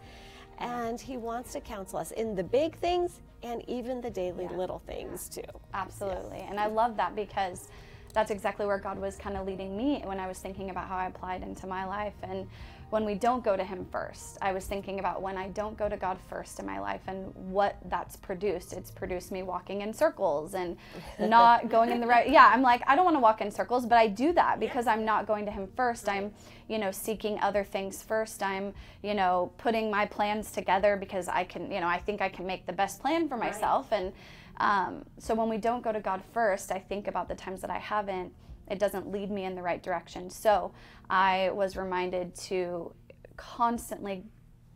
And 0.57 0.99
He 0.99 1.17
wants 1.17 1.53
to 1.53 1.61
counsel 1.61 1.99
us 1.99 2.11
in 2.11 2.35
the 2.35 2.43
big 2.43 2.75
things 2.77 3.21
and 3.43 3.63
even 3.69 4.01
the 4.01 4.09
daily 4.09 4.45
yeah. 4.45 4.57
little 4.57 4.79
things 4.79 5.29
too. 5.29 5.41
Absolutely. 5.73 6.39
And 6.39 6.59
I 6.59 6.67
love 6.67 6.97
that 6.97 7.15
because 7.15 7.69
that's 8.13 8.31
exactly 8.31 8.65
where 8.65 8.79
God 8.79 8.99
was 8.99 9.15
kind 9.15 9.37
of 9.37 9.45
leading 9.45 9.77
me 9.77 10.01
when 10.03 10.19
I 10.19 10.27
was 10.27 10.39
thinking 10.39 10.69
about 10.69 10.87
how 10.87 10.97
I 10.97 11.07
applied 11.07 11.43
into 11.43 11.67
my 11.67 11.85
life. 11.85 12.13
And 12.23 12.47
when 12.89 13.05
we 13.05 13.13
don't 13.13 13.43
go 13.43 13.55
to 13.55 13.63
Him 13.63 13.85
first. 13.91 14.37
I 14.41 14.51
was 14.51 14.65
thinking 14.65 14.99
about 14.99 15.21
when 15.21 15.37
I 15.37 15.49
don't 15.49 15.77
go 15.77 15.87
to 15.87 15.97
God 15.97 16.17
first 16.27 16.59
in 16.59 16.65
my 16.65 16.79
life 16.79 17.01
and 17.07 17.33
what 17.35 17.77
that's 17.85 18.15
produced. 18.15 18.73
It's 18.73 18.89
produced 18.89 19.31
me 19.31 19.43
walking 19.43 19.81
in 19.81 19.93
circles 19.93 20.55
and 20.55 20.75
not 21.19 21.69
going 21.69 21.91
in 21.91 22.01
the 22.01 22.07
right. 22.07 22.29
Yeah, 22.29 22.49
I'm 22.51 22.61
like, 22.61 22.81
I 22.87 22.95
don't 22.95 23.05
want 23.05 23.15
to 23.15 23.21
walk 23.21 23.41
in 23.41 23.51
circles, 23.51 23.85
but 23.85 23.97
I 23.97 24.07
do 24.07 24.33
that 24.33 24.59
because 24.59 24.87
I'm 24.87 25.05
not 25.05 25.27
going 25.27 25.45
to 25.45 25.51
Him 25.51 25.67
first. 25.75 26.09
I'm, 26.09 26.33
you 26.67 26.79
know, 26.79 26.91
seeking 26.91 27.39
other 27.41 27.63
things 27.63 28.01
first. 28.01 28.41
I'm, 28.41 28.73
you 29.03 29.13
know, 29.13 29.51
putting 29.57 29.91
my 29.91 30.05
plans 30.05 30.51
together 30.51 30.97
because 30.97 31.27
I 31.27 31.43
can, 31.43 31.71
you 31.71 31.79
know, 31.79 31.87
I 31.87 31.99
think 31.99 32.21
I 32.21 32.29
can 32.29 32.47
make 32.47 32.65
the 32.65 32.73
best 32.73 33.01
plan 33.01 33.27
for 33.27 33.37
myself. 33.37 33.91
And 33.91 34.13
um, 34.59 35.05
so 35.17 35.33
when 35.33 35.49
we 35.49 35.57
don't 35.57 35.81
go 35.81 35.91
to 35.91 35.99
God 35.99 36.21
first, 36.33 36.71
I 36.71 36.79
think 36.79 37.07
about 37.07 37.27
the 37.27 37.35
times 37.35 37.61
that 37.61 37.69
I 37.69 37.79
haven't 37.79 38.33
it 38.69 38.79
doesn't 38.79 39.11
lead 39.11 39.31
me 39.31 39.45
in 39.45 39.55
the 39.55 39.61
right 39.61 39.81
direction. 39.81 40.29
So 40.29 40.71
I 41.09 41.49
was 41.53 41.75
reminded 41.75 42.35
to 42.35 42.93
constantly 43.35 44.23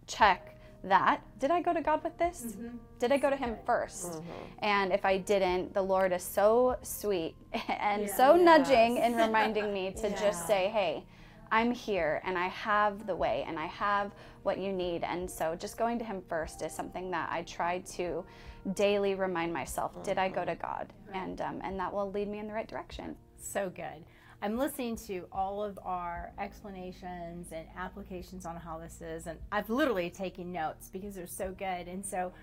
check 0.07 0.49
that 0.85 1.21
did 1.39 1.49
I 1.49 1.61
go 1.61 1.73
to 1.73 1.81
God 1.81 2.03
with 2.03 2.17
this? 2.17 2.55
Mm-hmm. 2.57 2.75
Did 2.99 3.13
I 3.13 3.17
go 3.17 3.29
to 3.29 3.37
Him 3.37 3.55
1st 3.65 4.15
mm-hmm. 4.15 4.29
And 4.59 4.91
if 4.91 5.05
I 5.05 5.17
didn't, 5.17 5.73
the 5.73 5.81
Lord 5.81 6.11
is 6.11 6.23
so 6.23 6.77
sweet 6.81 7.35
and 7.69 8.03
yeah, 8.03 8.15
so 8.15 8.35
yes. 8.35 8.43
nudging 8.43 8.99
and 8.99 9.15
reminding 9.15 9.73
me 9.73 9.91
to 10.01 10.09
yeah. 10.09 10.19
just 10.19 10.45
say, 10.45 10.69
hey, 10.69 11.05
I'm 11.53 11.71
here 11.71 12.19
and 12.25 12.35
I 12.35 12.47
have 12.47 13.05
the 13.05 13.15
way 13.15 13.45
and 13.47 13.59
I 13.59 13.67
have 13.67 14.11
what 14.41 14.57
you 14.57 14.73
need. 14.73 15.03
And 15.03 15.29
so 15.29 15.55
just 15.55 15.77
going 15.77 15.99
to 15.99 16.03
Him 16.03 16.23
first 16.27 16.63
is 16.63 16.71
something 16.73 17.11
that 17.11 17.29
I 17.31 17.43
try 17.43 17.77
to 17.93 18.25
daily 18.73 19.13
remind 19.13 19.53
myself 19.53 20.03
did 20.03 20.17
I 20.17 20.29
go 20.29 20.43
to 20.43 20.55
God? 20.55 20.91
And, 21.13 21.39
um, 21.41 21.61
and 21.63 21.79
that 21.79 21.93
will 21.93 22.11
lead 22.11 22.27
me 22.27 22.39
in 22.39 22.47
the 22.47 22.53
right 22.53 22.67
direction. 22.67 23.15
So 23.39 23.69
good. 23.69 24.03
I'm 24.41 24.57
listening 24.57 24.95
to 25.05 25.27
all 25.31 25.63
of 25.63 25.77
our 25.85 26.33
explanations 26.39 27.51
and 27.51 27.67
applications 27.77 28.47
on 28.47 28.55
how 28.55 28.79
this 28.79 28.99
is, 29.01 29.27
and 29.27 29.37
I've 29.51 29.69
literally 29.69 30.09
taken 30.09 30.51
notes 30.51 30.89
because 30.91 31.13
they're 31.13 31.27
so 31.27 31.51
good. 31.51 31.87
And 31.87 32.03
so, 32.03 32.33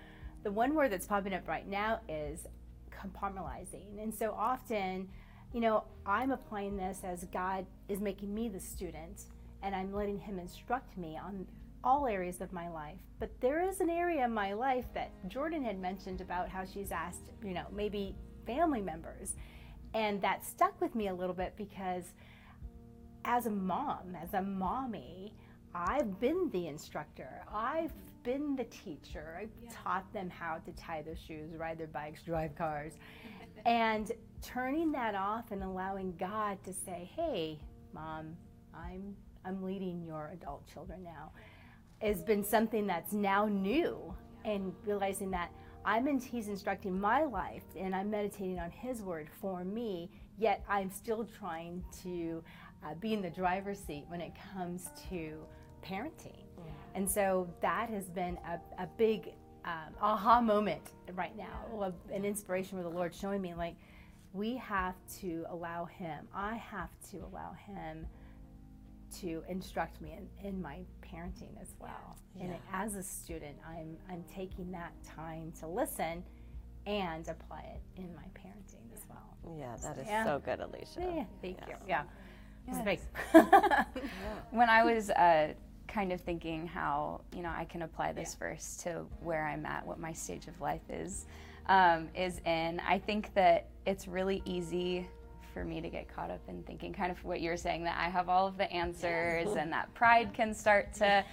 the 0.43 0.51
one 0.51 0.73
word 0.73 0.91
that's 0.91 1.05
popping 1.05 1.33
up 1.35 1.47
right 1.47 1.67
now 1.67 1.99
is 2.09 2.47
compartmentalizing. 2.89 4.01
And 4.01 4.11
so 4.11 4.31
often, 4.31 5.09
you 5.53 5.61
know, 5.61 5.83
I'm 6.05 6.31
applying 6.31 6.77
this 6.77 7.01
as 7.03 7.25
God 7.25 7.65
is 7.89 7.99
making 7.99 8.33
me 8.33 8.49
the 8.49 8.59
student, 8.59 9.25
and 9.63 9.75
I'm 9.75 9.93
letting 9.93 10.19
Him 10.19 10.39
instruct 10.39 10.97
me 10.97 11.17
on 11.17 11.45
all 11.83 12.07
areas 12.07 12.41
of 12.41 12.53
my 12.53 12.69
life. 12.69 12.99
But 13.19 13.31
there 13.41 13.67
is 13.67 13.81
an 13.81 13.89
area 13.89 14.25
in 14.25 14.33
my 14.33 14.53
life 14.53 14.85
that 14.93 15.11
Jordan 15.27 15.63
had 15.63 15.79
mentioned 15.79 16.21
about 16.21 16.49
how 16.49 16.63
she's 16.63 16.91
asked, 16.91 17.31
you 17.43 17.53
know, 17.53 17.65
maybe 17.71 18.15
family 18.45 18.81
members 18.81 19.35
and 19.93 20.21
that 20.21 20.45
stuck 20.45 20.79
with 20.79 20.95
me 20.95 21.07
a 21.07 21.13
little 21.13 21.33
bit 21.33 21.53
because 21.57 22.05
as 23.25 23.45
a 23.45 23.49
mom, 23.49 24.15
as 24.21 24.33
a 24.33 24.41
mommy, 24.41 25.33
I've 25.73 26.19
been 26.19 26.49
the 26.51 26.67
instructor. 26.67 27.43
I've 27.53 27.93
been 28.23 28.55
the 28.55 28.63
teacher. 28.65 29.37
I've 29.41 29.49
yeah. 29.63 29.69
taught 29.83 30.11
them 30.13 30.29
how 30.29 30.57
to 30.57 30.71
tie 30.73 31.01
their 31.01 31.15
shoes, 31.15 31.51
ride 31.55 31.77
their 31.77 31.87
bikes, 31.87 32.23
drive 32.23 32.55
cars. 32.55 32.93
And 33.65 34.11
turning 34.41 34.91
that 34.93 35.15
off 35.15 35.51
and 35.51 35.63
allowing 35.63 36.15
God 36.17 36.63
to 36.63 36.73
say, 36.73 37.09
"Hey, 37.15 37.59
mom, 37.93 38.35
I'm 38.73 39.15
I'm 39.45 39.63
leading 39.63 40.03
your 40.03 40.31
adult 40.33 40.67
children 40.67 41.03
now." 41.03 41.31
has 42.01 42.23
been 42.23 42.43
something 42.43 42.87
that's 42.87 43.13
now 43.13 43.45
new 43.45 44.13
and 44.43 44.73
realizing 44.85 45.31
that 45.31 45.51
I'm 45.85 46.07
in, 46.07 46.19
he's 46.19 46.47
instructing 46.47 46.99
my 46.99 47.23
life 47.23 47.63
and 47.75 47.95
I'm 47.95 48.09
meditating 48.09 48.59
on 48.59 48.71
his 48.71 49.01
word 49.01 49.29
for 49.39 49.63
me, 49.63 50.09
yet 50.37 50.63
I'm 50.69 50.91
still 50.91 51.27
trying 51.39 51.83
to 52.03 52.43
uh, 52.83 52.95
be 52.95 53.13
in 53.13 53.21
the 53.21 53.29
driver's 53.29 53.79
seat 53.79 54.05
when 54.07 54.21
it 54.21 54.31
comes 54.53 54.89
to 55.09 55.37
parenting. 55.83 56.45
Yeah. 56.57 56.71
And 56.95 57.09
so 57.09 57.47
that 57.61 57.89
has 57.89 58.05
been 58.09 58.37
a, 58.47 58.83
a 58.83 58.87
big 58.97 59.33
um, 59.65 59.93
aha 60.01 60.41
moment 60.41 60.81
right 61.13 61.35
now, 61.37 61.93
an 62.11 62.25
inspiration 62.25 62.77
where 62.77 62.89
the 62.89 62.95
Lord 62.95 63.13
showing 63.13 63.41
me 63.41 63.53
like 63.53 63.75
we 64.33 64.55
have 64.57 64.95
to 65.19 65.45
allow 65.49 65.85
him, 65.85 66.27
I 66.33 66.55
have 66.55 66.89
to 67.11 67.17
allow 67.17 67.53
him 67.53 68.07
to 69.19 69.43
instruct 69.49 70.01
me 70.01 70.17
in, 70.17 70.47
in 70.47 70.61
my 70.61 70.79
parenting 71.01 71.61
as 71.61 71.75
well. 71.79 72.17
Yeah. 72.35 72.45
And 72.45 72.55
as 72.71 72.95
a 72.95 73.03
student, 73.03 73.57
I'm 73.67 73.97
I'm 74.09 74.23
taking 74.33 74.71
that 74.71 74.93
time 75.03 75.51
to 75.59 75.67
listen 75.67 76.23
and 76.85 77.27
apply 77.27 77.75
it 77.75 78.01
in 78.01 78.15
my 78.15 78.23
parenting 78.33 78.91
as 78.93 79.03
well. 79.09 79.57
Yeah, 79.57 79.75
that 79.83 79.97
is 79.97 80.07
yeah. 80.07 80.23
so 80.23 80.41
good, 80.43 80.59
Alicia. 80.59 80.99
Yeah, 80.99 81.23
thank 81.41 81.59
you. 81.67 81.75
Yeah. 81.87 82.03
Yes. 82.67 82.99
when 84.51 84.69
I 84.69 84.83
was 84.83 85.09
uh, 85.09 85.53
kind 85.91 86.11
of 86.11 86.21
thinking 86.21 86.65
how 86.65 87.21
you 87.35 87.41
know 87.41 87.51
I 87.55 87.65
can 87.65 87.81
apply 87.81 88.13
this 88.13 88.35
yeah. 88.39 88.47
verse 88.47 88.77
to 88.83 89.05
where 89.21 89.45
I'm 89.45 89.65
at, 89.65 89.85
what 89.85 89.99
my 89.99 90.13
stage 90.13 90.47
of 90.47 90.59
life 90.61 90.81
is, 90.89 91.25
um, 91.67 92.09
is 92.15 92.39
in. 92.45 92.81
I 92.87 92.99
think 92.99 93.33
that 93.33 93.67
it's 93.85 94.07
really 94.07 94.41
easy 94.45 95.07
for 95.53 95.65
me 95.65 95.81
to 95.81 95.89
get 95.89 96.13
caught 96.13 96.31
up 96.31 96.39
in 96.47 96.63
thinking 96.63 96.93
kind 96.93 97.11
of 97.11 97.21
what 97.25 97.41
you're 97.41 97.57
saying 97.57 97.83
that 97.83 97.97
I 97.99 98.09
have 98.09 98.29
all 98.29 98.47
of 98.47 98.57
the 98.57 98.71
answers 98.71 99.55
and 99.57 99.71
that 99.73 99.93
pride 99.93 100.33
can 100.33 100.53
start 100.53 100.93
to 100.95 101.25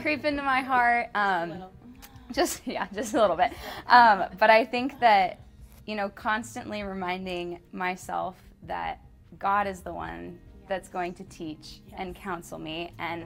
creep 0.00 0.24
into 0.24 0.42
my 0.42 0.60
heart. 0.60 1.08
Um, 1.14 1.64
just 2.32 2.66
yeah, 2.66 2.86
just 2.94 3.14
a 3.14 3.20
little 3.20 3.36
bit. 3.36 3.52
Um, 3.86 4.24
but 4.38 4.50
I 4.50 4.64
think 4.64 4.98
that 5.00 5.40
you 5.86 5.94
know, 5.94 6.08
constantly 6.08 6.82
reminding 6.82 7.60
myself 7.72 8.36
that 8.64 9.00
God 9.38 9.66
is 9.68 9.80
the 9.80 9.92
one 9.92 10.38
that's 10.68 10.88
going 10.88 11.14
to 11.14 11.24
teach 11.24 11.80
and 11.96 12.14
counsel 12.14 12.58
me, 12.58 12.92
and 12.98 13.24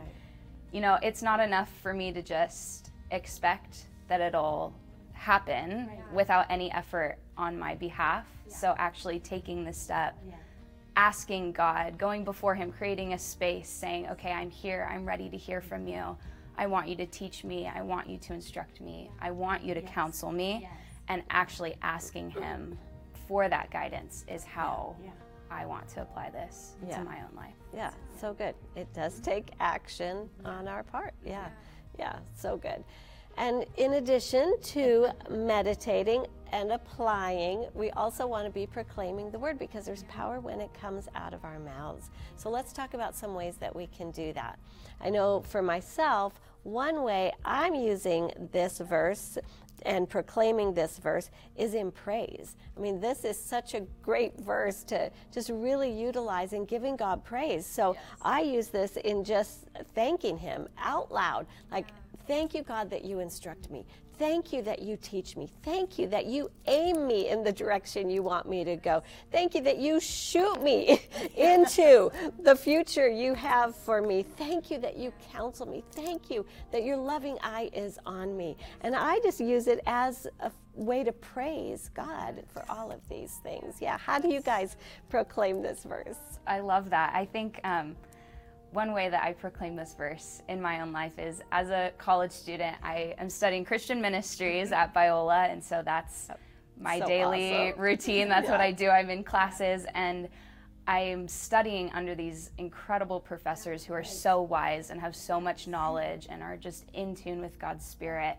you 0.72 0.80
know, 0.80 0.98
it's 1.02 1.22
not 1.22 1.40
enough 1.40 1.70
for 1.82 1.92
me 1.92 2.12
to 2.12 2.22
just 2.22 2.90
expect 3.10 3.86
that 4.08 4.20
it'll 4.20 4.72
happen 5.12 5.90
without 6.12 6.46
any 6.48 6.72
effort 6.72 7.18
on 7.36 7.58
my 7.58 7.74
behalf. 7.74 8.26
Yeah. 8.46 8.56
So 8.56 8.74
actually 8.78 9.20
taking 9.20 9.64
the 9.64 9.72
step, 9.72 10.16
yeah. 10.26 10.34
asking 10.96 11.52
God, 11.52 11.98
going 11.98 12.24
before 12.24 12.54
Him, 12.54 12.72
creating 12.72 13.12
a 13.12 13.18
space, 13.18 13.68
saying, 13.68 14.08
okay, 14.08 14.32
I'm 14.32 14.50
here, 14.50 14.88
I'm 14.90 15.04
ready 15.04 15.28
to 15.28 15.36
hear 15.36 15.60
from 15.60 15.86
you. 15.86 16.16
I 16.56 16.66
want 16.66 16.88
you 16.88 16.96
to 16.96 17.06
teach 17.06 17.44
me, 17.44 17.66
I 17.66 17.82
want 17.82 18.08
you 18.08 18.18
to 18.18 18.34
instruct 18.34 18.80
me, 18.80 19.10
I 19.20 19.30
want 19.30 19.62
you 19.62 19.74
to 19.74 19.80
yes. 19.80 19.90
counsel 19.92 20.32
me. 20.32 20.60
Yes. 20.62 20.72
And 21.08 21.22
actually 21.30 21.74
asking 21.82 22.30
Him 22.30 22.78
for 23.26 23.48
that 23.48 23.70
guidance 23.70 24.24
is 24.28 24.44
how. 24.44 24.96
Yeah. 25.02 25.10
I 25.50 25.66
want 25.66 25.88
to 25.90 26.02
apply 26.02 26.30
this 26.30 26.76
yeah. 26.86 26.98
to 26.98 27.04
my 27.04 27.18
own 27.18 27.34
life. 27.36 27.54
Yeah, 27.74 27.90
so 28.20 28.32
good. 28.32 28.54
It 28.76 28.92
does 28.94 29.20
take 29.20 29.50
action 29.60 30.28
on 30.44 30.68
our 30.68 30.82
part. 30.82 31.14
Yeah, 31.24 31.48
yeah, 31.98 32.18
so 32.34 32.56
good. 32.56 32.84
And 33.36 33.64
in 33.76 33.94
addition 33.94 34.60
to 34.60 35.12
meditating 35.30 36.26
and 36.52 36.72
applying, 36.72 37.66
we 37.74 37.90
also 37.92 38.26
want 38.26 38.44
to 38.44 38.50
be 38.50 38.66
proclaiming 38.66 39.30
the 39.30 39.38
word 39.38 39.58
because 39.58 39.86
there's 39.86 40.02
power 40.04 40.40
when 40.40 40.60
it 40.60 40.72
comes 40.74 41.08
out 41.14 41.32
of 41.32 41.44
our 41.44 41.58
mouths. 41.58 42.10
So 42.36 42.50
let's 42.50 42.72
talk 42.72 42.94
about 42.94 43.14
some 43.14 43.34
ways 43.34 43.56
that 43.56 43.74
we 43.74 43.86
can 43.86 44.10
do 44.10 44.32
that. 44.34 44.58
I 45.00 45.10
know 45.10 45.40
for 45.40 45.62
myself, 45.62 46.40
one 46.62 47.02
way 47.02 47.32
I'm 47.44 47.74
using 47.74 48.32
this 48.52 48.78
verse 48.78 49.38
and 49.86 50.08
proclaiming 50.08 50.74
this 50.74 50.98
verse 50.98 51.30
is 51.56 51.72
in 51.72 51.90
praise. 51.90 52.56
I 52.76 52.80
mean, 52.80 53.00
this 53.00 53.24
is 53.24 53.38
such 53.38 53.72
a 53.74 53.80
great 54.02 54.38
verse 54.38 54.84
to 54.84 55.10
just 55.32 55.48
really 55.48 55.90
utilize 55.90 56.52
in 56.52 56.66
giving 56.66 56.96
God 56.96 57.24
praise. 57.24 57.64
So 57.64 57.94
yes. 57.94 58.02
I 58.20 58.40
use 58.42 58.68
this 58.68 58.96
in 58.98 59.24
just 59.24 59.68
thanking 59.94 60.36
Him 60.36 60.68
out 60.78 61.10
loud. 61.10 61.46
Like, 61.70 61.86
Thank 62.30 62.54
you, 62.54 62.62
God, 62.62 62.90
that 62.90 63.04
you 63.04 63.18
instruct 63.18 63.70
me. 63.70 63.84
Thank 64.20 64.52
you 64.52 64.60
that 64.64 64.82
you 64.82 64.98
teach 65.00 65.34
me. 65.34 65.48
Thank 65.62 65.98
you 65.98 66.06
that 66.08 66.26
you 66.26 66.50
aim 66.66 67.06
me 67.06 67.30
in 67.30 67.42
the 67.42 67.50
direction 67.50 68.10
you 68.10 68.22
want 68.22 68.46
me 68.46 68.64
to 68.64 68.76
go. 68.76 69.02
Thank 69.32 69.54
you 69.54 69.62
that 69.62 69.78
you 69.78 69.98
shoot 69.98 70.62
me 70.62 71.00
into 71.38 72.10
the 72.38 72.54
future 72.54 73.08
you 73.08 73.32
have 73.32 73.74
for 73.74 74.02
me. 74.02 74.22
Thank 74.22 74.70
you 74.70 74.76
that 74.80 74.98
you 74.98 75.14
counsel 75.32 75.64
me. 75.64 75.82
Thank 75.92 76.28
you 76.28 76.44
that 76.70 76.84
your 76.84 76.98
loving 76.98 77.38
eye 77.42 77.70
is 77.72 77.98
on 78.04 78.36
me. 78.36 78.58
And 78.82 78.94
I 78.94 79.20
just 79.20 79.40
use 79.40 79.66
it 79.68 79.80
as 79.86 80.26
a 80.40 80.52
way 80.74 81.02
to 81.02 81.12
praise 81.12 81.88
God 81.94 82.42
for 82.52 82.62
all 82.68 82.92
of 82.92 83.00
these 83.08 83.40
things. 83.42 83.76
Yeah. 83.80 83.96
How 83.96 84.18
do 84.18 84.28
you 84.28 84.42
guys 84.42 84.76
proclaim 85.08 85.62
this 85.62 85.84
verse? 85.84 86.18
I 86.46 86.60
love 86.60 86.90
that. 86.90 87.14
I 87.14 87.24
think. 87.24 87.58
Um, 87.64 87.96
one 88.72 88.92
way 88.92 89.08
that 89.08 89.22
I 89.22 89.32
proclaim 89.32 89.74
this 89.74 89.94
verse 89.94 90.42
in 90.48 90.60
my 90.60 90.80
own 90.80 90.92
life 90.92 91.18
is 91.18 91.42
as 91.50 91.70
a 91.70 91.92
college 91.98 92.30
student, 92.30 92.76
I 92.82 93.14
am 93.18 93.28
studying 93.28 93.64
Christian 93.64 94.00
ministries 94.00 94.70
at 94.72 94.94
Biola, 94.94 95.50
and 95.50 95.62
so 95.62 95.82
that's 95.84 96.28
my 96.78 97.00
so 97.00 97.06
daily 97.06 97.70
awesome. 97.70 97.80
routine. 97.80 98.28
That's 98.28 98.46
yeah. 98.46 98.52
what 98.52 98.60
I 98.60 98.72
do. 98.72 98.88
I'm 98.88 99.10
in 99.10 99.24
classes 99.24 99.86
and 99.94 100.28
I 100.86 101.00
am 101.00 101.28
studying 101.28 101.90
under 101.92 102.14
these 102.14 102.50
incredible 102.58 103.20
professors 103.20 103.84
who 103.84 103.92
are 103.92 104.04
so 104.04 104.42
wise 104.42 104.90
and 104.90 105.00
have 105.00 105.14
so 105.14 105.40
much 105.40 105.66
knowledge 105.66 106.26
and 106.30 106.42
are 106.42 106.56
just 106.56 106.84
in 106.94 107.14
tune 107.14 107.40
with 107.40 107.58
God's 107.58 107.84
Spirit, 107.84 108.38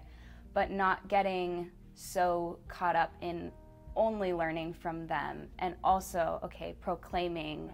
but 0.53 0.71
not 0.71 1.07
getting 1.07 1.69
so 1.93 2.59
caught 2.67 2.95
up 2.95 3.13
in 3.21 3.51
only 3.95 4.33
learning 4.33 4.73
from 4.73 5.05
them 5.07 5.47
and 5.59 5.75
also, 5.83 6.39
okay, 6.43 6.75
proclaiming 6.81 7.69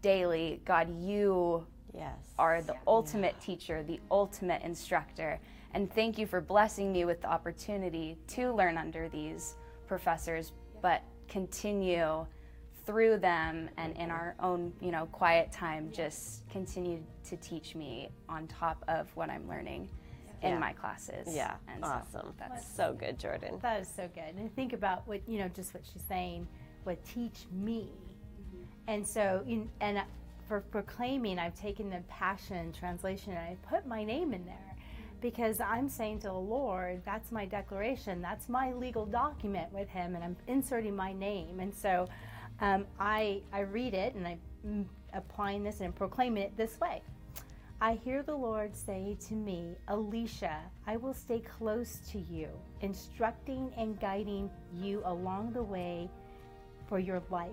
daily, 0.00 0.60
God, 0.64 0.88
you 1.02 1.66
Yes. 1.94 2.16
are 2.38 2.60
the 2.62 2.74
ultimate 2.86 3.40
teacher, 3.40 3.82
the 3.82 4.00
ultimate 4.10 4.62
instructor. 4.62 5.38
And 5.72 5.92
thank 5.92 6.18
you 6.18 6.26
for 6.26 6.40
blessing 6.40 6.92
me 6.92 7.04
with 7.04 7.20
the 7.20 7.28
opportunity 7.30 8.16
to 8.28 8.52
learn 8.52 8.76
under 8.78 9.08
these 9.08 9.54
professors, 9.86 10.52
but 10.82 11.02
continue 11.28 12.26
through 12.86 13.16
them 13.18 13.68
and 13.76 13.96
in 13.96 14.10
our 14.10 14.34
own, 14.40 14.72
you 14.80 14.90
know, 14.90 15.06
quiet 15.06 15.50
time 15.50 15.90
just 15.92 16.46
continue 16.50 17.02
to 17.28 17.36
teach 17.38 17.74
me 17.74 18.08
on 18.28 18.46
top 18.46 18.84
of 18.88 19.08
what 19.16 19.30
I'm 19.30 19.48
learning 19.48 19.88
in 20.42 20.50
Yeah. 20.52 20.58
my 20.58 20.72
classes. 20.74 21.34
Yeah. 21.34 21.56
And 21.68 21.82
so 21.82 21.90
awesome. 21.90 22.34
that's 22.38 22.66
so 22.76 22.92
good, 22.92 23.18
Jordan. 23.18 23.58
That 23.62 23.80
is 23.80 23.88
so 23.88 24.08
good. 24.14 24.34
And 24.36 24.54
think 24.54 24.74
about 24.74 25.06
what, 25.08 25.26
you 25.26 25.38
know, 25.38 25.48
just 25.48 25.72
what 25.72 25.84
she's 25.90 26.02
saying, 26.02 26.46
what 26.82 27.02
teach 27.04 27.46
me. 27.50 27.88
Mm-hmm. 27.88 28.64
And 28.88 29.08
so, 29.08 29.42
in, 29.46 29.70
and 29.80 30.02
for 30.46 30.60
proclaiming, 30.60 31.38
I've 31.38 31.54
taken 31.54 31.90
the 31.90 32.02
Passion 32.08 32.72
Translation 32.72 33.32
and 33.32 33.40
I 33.40 33.56
put 33.68 33.86
my 33.86 34.04
name 34.04 34.32
in 34.32 34.44
there 34.44 34.76
because 35.20 35.60
I'm 35.60 35.88
saying 35.88 36.20
to 36.20 36.26
the 36.28 36.34
Lord, 36.34 37.02
that's 37.04 37.32
my 37.32 37.46
declaration, 37.46 38.20
that's 38.20 38.48
my 38.48 38.72
legal 38.72 39.06
document 39.06 39.72
with 39.72 39.88
Him, 39.88 40.14
and 40.14 40.22
I'm 40.22 40.36
inserting 40.46 40.94
my 40.94 41.14
name. 41.14 41.60
And 41.60 41.74
so 41.74 42.08
um, 42.60 42.84
I, 43.00 43.40
I 43.52 43.60
read 43.60 43.94
it 43.94 44.14
and 44.14 44.26
I'm 44.26 44.88
applying 45.14 45.64
this 45.64 45.80
and 45.80 45.94
proclaiming 45.94 46.42
it 46.42 46.56
this 46.56 46.78
way. 46.78 47.02
I 47.80 47.94
hear 47.94 48.22
the 48.22 48.34
Lord 48.34 48.74
say 48.74 49.16
to 49.28 49.34
me, 49.34 49.76
Alicia, 49.88 50.58
I 50.86 50.96
will 50.96 51.14
stay 51.14 51.40
close 51.40 51.98
to 52.12 52.18
you, 52.18 52.48
instructing 52.80 53.72
and 53.76 53.98
guiding 54.00 54.50
you 54.72 55.02
along 55.04 55.52
the 55.52 55.62
way 55.62 56.08
for 56.88 56.98
your 56.98 57.22
life. 57.30 57.50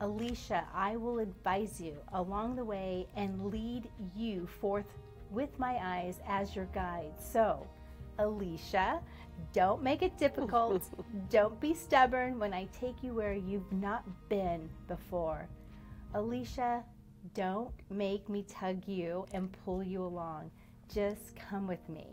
Alicia, 0.00 0.64
I 0.74 0.96
will 0.96 1.18
advise 1.18 1.80
you 1.80 1.94
along 2.12 2.56
the 2.56 2.64
way 2.64 3.06
and 3.16 3.46
lead 3.52 3.88
you 4.16 4.46
forth 4.60 4.86
with 5.30 5.58
my 5.58 5.78
eyes 5.82 6.20
as 6.26 6.56
your 6.56 6.64
guide. 6.66 7.12
So, 7.18 7.66
Alicia, 8.18 9.00
don't 9.52 9.82
make 9.82 10.02
it 10.02 10.16
difficult. 10.18 10.82
don't 11.30 11.58
be 11.60 11.74
stubborn 11.74 12.38
when 12.38 12.52
I 12.54 12.66
take 12.78 13.02
you 13.02 13.14
where 13.14 13.34
you've 13.34 13.70
not 13.72 14.04
been 14.28 14.68
before. 14.88 15.46
Alicia, 16.14 16.82
don't 17.34 17.70
make 17.90 18.28
me 18.28 18.44
tug 18.48 18.86
you 18.88 19.26
and 19.32 19.54
pull 19.64 19.82
you 19.82 20.02
along. 20.02 20.50
Just 20.92 21.36
come 21.36 21.66
with 21.66 21.86
me. 21.88 22.06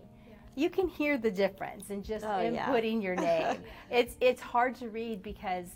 You 0.56 0.70
can 0.70 0.88
hear 0.88 1.18
the 1.18 1.32
difference 1.32 1.90
in 1.90 2.04
just 2.04 2.26
Oh, 2.26 2.42
yeah. 2.42 2.66
inputting 2.66 3.02
your 3.02 3.16
name. 3.30 3.58
it's 3.90 4.16
it's 4.20 4.42
hard 4.42 4.76
to 4.76 4.90
read 4.90 5.22
because 5.24 5.68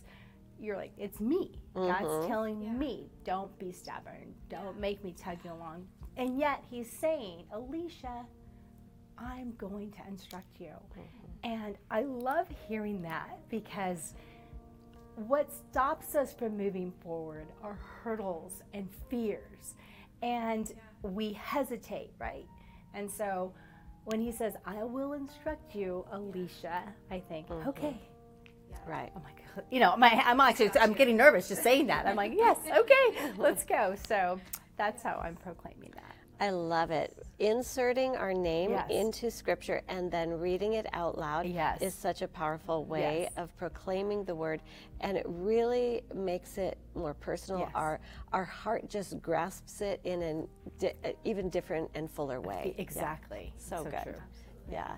you're 0.62 0.78
like, 0.78 0.92
it's 0.98 1.20
me. 1.20 1.52
Mm-hmm. 1.76 2.06
God's 2.06 2.28
telling 2.28 2.78
me, 2.78 3.10
don't 3.24 3.58
be 3.60 3.72
stubborn. 3.72 4.34
Don't 4.50 4.80
make 4.80 5.04
me 5.04 5.14
tug 5.14 5.38
you 5.44 5.52
along. 5.52 5.88
And 6.18 6.38
yet 6.38 6.64
he's 6.70 6.90
saying, 6.90 7.46
Alicia, 7.52 8.26
I'm 9.18 9.54
going 9.58 9.92
to 9.92 10.00
instruct 10.08 10.60
you. 10.60 10.74
And 11.44 11.76
I 11.90 12.04
love 12.04 12.48
hearing 12.68 13.02
that 13.04 13.40
because 13.50 14.14
what 15.16 15.52
stops 15.52 16.16
us 16.16 16.34
from 16.34 16.58
moving 16.58 16.94
forward 17.04 17.48
are 17.64 17.78
hurdles 18.04 18.62
and 18.74 18.88
fears. 19.10 19.74
And 20.22 20.72
we 21.02 21.34
hesitate, 21.34 22.12
right? 22.20 22.46
And 22.94 23.10
so 23.10 23.54
when 24.06 24.22
he 24.22 24.32
says, 24.32 24.54
I 24.66 24.84
will 24.84 25.14
instruct 25.14 25.76
you, 25.76 26.06
Alicia, 26.12 26.84
I 27.10 27.20
think, 27.20 27.50
okay, 27.68 28.00
Right. 28.88 29.12
oh 29.16 29.20
my 29.24 29.32
god 29.32 29.41
you 29.70 29.80
know 29.80 29.96
my 29.98 30.10
i'm 30.26 30.40
actually 30.40 30.70
i'm 30.80 30.94
getting 30.94 31.18
nervous 31.18 31.48
just 31.50 31.64
saying 31.64 31.88
that 31.88 32.06
i'm 32.08 32.16
like 32.16 32.34
yes 32.36 32.58
okay 32.78 33.32
let's 33.38 33.64
go 33.64 33.96
so 34.08 34.40
that's 34.78 35.02
how 35.04 35.20
i'm 35.24 35.36
proclaiming 35.36 35.92
that 35.96 36.06
I 36.44 36.50
love 36.50 36.90
it. 36.90 37.16
Inserting 37.38 38.16
our 38.16 38.34
name 38.34 38.72
Yes. 38.72 38.90
into 38.90 39.30
scripture 39.30 39.84
and 39.88 40.10
then 40.10 40.32
reading 40.32 40.74
it 40.74 40.88
out 40.92 41.16
loud 41.16 41.46
Yes. 41.46 41.80
is 41.84 41.94
such 41.94 42.24
a 42.24 42.28
powerful 42.28 42.84
way 42.84 43.28
Yes. 43.30 43.34
of 43.38 43.56
proclaiming 43.58 44.24
the 44.26 44.34
word 44.34 44.60
and 45.02 45.16
it 45.18 45.26
really 45.28 46.02
makes 46.16 46.58
it 46.58 46.80
more 46.96 47.14
personal. 47.14 47.70
Our 47.76 48.00
our 48.34 48.44
heart 48.44 48.90
just 48.90 49.22
grasps 49.22 49.82
it 49.82 50.00
in 50.04 50.24
an 50.24 50.48
di- 50.80 50.94
uh, 51.06 51.12
even 51.24 51.50
different 51.50 51.92
and 51.94 52.10
fuller 52.10 52.42
way. 52.42 52.74
Yeah. 52.76 52.82
exactly 52.82 53.54
So, 53.58 53.84
good. 53.84 54.00
true. 54.02 54.14
Yeah. 54.72 54.96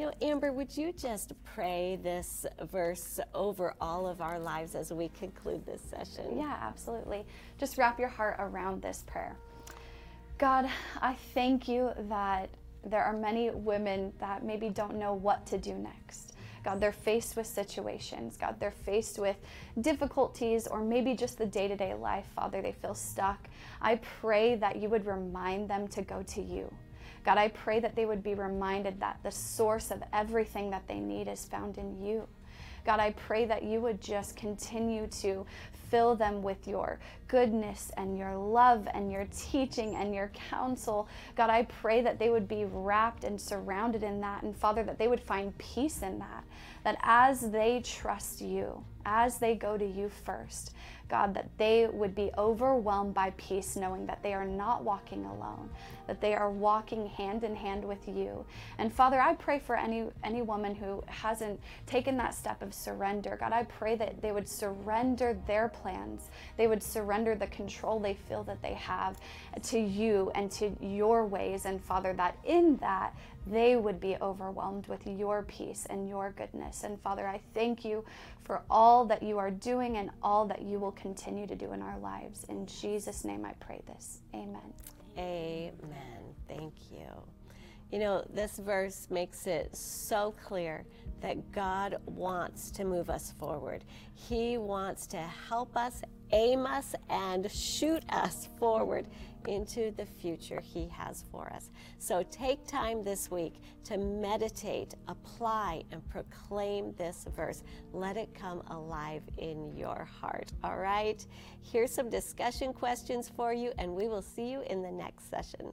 You 0.00 0.06
know, 0.06 0.14
Amber, 0.22 0.50
would 0.50 0.74
you 0.74 0.94
just 0.94 1.34
pray 1.44 1.98
this 2.02 2.46
verse 2.72 3.20
over 3.34 3.74
all 3.82 4.06
of 4.06 4.22
our 4.22 4.38
lives 4.38 4.74
as 4.74 4.94
we 4.94 5.10
conclude 5.10 5.66
this 5.66 5.82
session? 5.82 6.38
Yeah, 6.38 6.56
absolutely. 6.58 7.26
Just 7.58 7.76
wrap 7.76 7.98
your 7.98 8.08
heart 8.08 8.36
around 8.38 8.80
this 8.80 9.04
prayer. 9.06 9.36
God, 10.38 10.70
I 11.02 11.16
thank 11.34 11.68
you 11.68 11.90
that 12.08 12.48
there 12.82 13.04
are 13.04 13.12
many 13.12 13.50
women 13.50 14.14
that 14.20 14.42
maybe 14.42 14.70
don't 14.70 14.96
know 14.96 15.12
what 15.12 15.44
to 15.48 15.58
do 15.58 15.74
next. 15.74 16.32
God, 16.64 16.80
they're 16.80 16.92
faced 16.92 17.36
with 17.36 17.46
situations. 17.46 18.38
God, 18.38 18.58
they're 18.58 18.70
faced 18.70 19.18
with 19.18 19.36
difficulties 19.82 20.66
or 20.66 20.80
maybe 20.80 21.12
just 21.12 21.36
the 21.36 21.44
day 21.44 21.68
to 21.68 21.76
day 21.76 21.92
life. 21.92 22.24
Father, 22.34 22.62
they 22.62 22.72
feel 22.72 22.94
stuck. 22.94 23.48
I 23.82 23.96
pray 23.96 24.54
that 24.54 24.76
you 24.76 24.88
would 24.88 25.04
remind 25.04 25.68
them 25.68 25.88
to 25.88 26.00
go 26.00 26.22
to 26.22 26.40
you. 26.40 26.72
God, 27.24 27.38
I 27.38 27.48
pray 27.48 27.80
that 27.80 27.94
they 27.94 28.06
would 28.06 28.22
be 28.22 28.34
reminded 28.34 29.00
that 29.00 29.18
the 29.22 29.30
source 29.30 29.90
of 29.90 30.02
everything 30.12 30.70
that 30.70 30.86
they 30.88 30.98
need 30.98 31.28
is 31.28 31.44
found 31.46 31.78
in 31.78 32.02
you. 32.02 32.26
God, 32.84 33.00
I 33.00 33.10
pray 33.10 33.44
that 33.44 33.62
you 33.62 33.80
would 33.80 34.00
just 34.00 34.36
continue 34.36 35.06
to 35.20 35.44
fill 35.90 36.14
them 36.14 36.42
with 36.42 36.66
your 36.68 36.98
goodness 37.28 37.90
and 37.96 38.16
your 38.16 38.36
love 38.36 38.88
and 38.94 39.12
your 39.12 39.26
teaching 39.36 39.96
and 39.96 40.14
your 40.14 40.30
counsel. 40.50 41.08
God, 41.36 41.50
I 41.50 41.64
pray 41.64 42.00
that 42.00 42.18
they 42.18 42.30
would 42.30 42.48
be 42.48 42.64
wrapped 42.64 43.24
and 43.24 43.40
surrounded 43.40 44.02
in 44.02 44.20
that. 44.20 44.42
And 44.42 44.56
Father, 44.56 44.82
that 44.84 44.98
they 44.98 45.08
would 45.08 45.20
find 45.20 45.56
peace 45.58 46.02
in 46.02 46.18
that. 46.20 46.44
That 46.84 46.96
as 47.02 47.50
they 47.50 47.80
trust 47.84 48.40
you, 48.40 48.82
as 49.04 49.38
they 49.38 49.54
go 49.54 49.76
to 49.76 49.86
you 49.86 50.08
first, 50.08 50.72
God, 51.10 51.34
that 51.34 51.48
they 51.58 51.88
would 51.92 52.14
be 52.14 52.30
overwhelmed 52.38 53.12
by 53.14 53.30
peace, 53.36 53.76
knowing 53.76 54.06
that 54.06 54.22
they 54.22 54.32
are 54.32 54.44
not 54.44 54.84
walking 54.84 55.24
alone, 55.24 55.68
that 56.06 56.20
they 56.20 56.34
are 56.34 56.50
walking 56.50 57.06
hand 57.08 57.44
in 57.44 57.54
hand 57.54 57.84
with 57.84 58.08
you. 58.08 58.44
And 58.78 58.92
Father, 58.92 59.20
I 59.20 59.34
pray 59.34 59.58
for 59.58 59.76
any 59.76 60.06
any 60.24 60.42
woman 60.42 60.74
who 60.74 61.02
hasn't 61.06 61.60
taken 61.86 62.16
that 62.18 62.34
step 62.34 62.62
of 62.62 62.72
surrender. 62.72 63.36
God, 63.38 63.52
I 63.52 63.64
pray 63.64 63.96
that 63.96 64.22
they 64.22 64.32
would 64.32 64.48
surrender 64.48 65.36
their 65.46 65.68
plans. 65.68 66.30
They 66.56 66.66
would 66.66 66.82
surrender 66.82 67.34
the 67.34 67.48
control 67.48 67.98
they 67.98 68.14
feel 68.14 68.44
that 68.44 68.62
they 68.62 68.74
have 68.74 69.18
to 69.64 69.78
you 69.78 70.30
and 70.34 70.50
to 70.52 70.74
your 70.80 71.26
ways. 71.26 71.66
And 71.66 71.82
Father, 71.82 72.12
that 72.14 72.36
in 72.44 72.76
that 72.76 73.14
they 73.46 73.76
would 73.76 74.00
be 74.00 74.16
overwhelmed 74.20 74.86
with 74.86 75.06
your 75.06 75.42
peace 75.42 75.86
and 75.88 76.08
your 76.08 76.32
goodness. 76.36 76.84
And 76.84 77.00
Father, 77.00 77.26
I 77.26 77.40
thank 77.54 77.84
you 77.84 78.04
for 78.44 78.62
all 78.70 79.04
that 79.06 79.22
you 79.22 79.38
are 79.38 79.50
doing 79.50 79.96
and 79.96 80.10
all 80.22 80.46
that 80.46 80.62
you 80.62 80.78
will 80.78 80.92
continue 80.92 81.46
to 81.46 81.54
do 81.54 81.72
in 81.72 81.82
our 81.82 81.98
lives. 81.98 82.44
In 82.48 82.66
Jesus' 82.66 83.24
name 83.24 83.44
I 83.44 83.52
pray 83.54 83.80
this. 83.86 84.20
Amen. 84.34 84.72
Amen. 85.18 86.34
Thank 86.48 86.74
you. 86.92 87.06
You 87.90 87.98
know, 87.98 88.24
this 88.32 88.58
verse 88.58 89.08
makes 89.10 89.46
it 89.46 89.74
so 89.74 90.34
clear 90.44 90.84
that 91.20 91.52
God 91.52 91.96
wants 92.06 92.70
to 92.72 92.84
move 92.84 93.10
us 93.10 93.34
forward. 93.38 93.84
He 94.14 94.58
wants 94.58 95.06
to 95.08 95.18
help 95.18 95.76
us, 95.76 96.02
aim 96.32 96.66
us, 96.66 96.94
and 97.08 97.50
shoot 97.50 98.02
us 98.10 98.48
forward 98.58 99.06
into 99.48 99.92
the 99.96 100.04
future 100.04 100.60
He 100.60 100.88
has 100.88 101.24
for 101.30 101.52
us. 101.52 101.70
So 101.98 102.22
take 102.30 102.66
time 102.66 103.02
this 103.02 103.30
week 103.30 103.54
to 103.84 103.96
meditate, 103.96 104.94
apply, 105.08 105.82
and 105.90 106.06
proclaim 106.08 106.94
this 106.96 107.26
verse. 107.34 107.62
Let 107.92 108.16
it 108.16 108.34
come 108.34 108.62
alive 108.68 109.22
in 109.38 109.74
your 109.76 110.06
heart. 110.20 110.52
All 110.62 110.76
right? 110.76 111.24
Here's 111.62 111.92
some 111.92 112.10
discussion 112.10 112.72
questions 112.72 113.30
for 113.34 113.52
you, 113.52 113.72
and 113.78 113.94
we 113.94 114.08
will 114.08 114.22
see 114.22 114.50
you 114.50 114.62
in 114.62 114.82
the 114.82 114.92
next 114.92 115.30
session. 115.30 115.72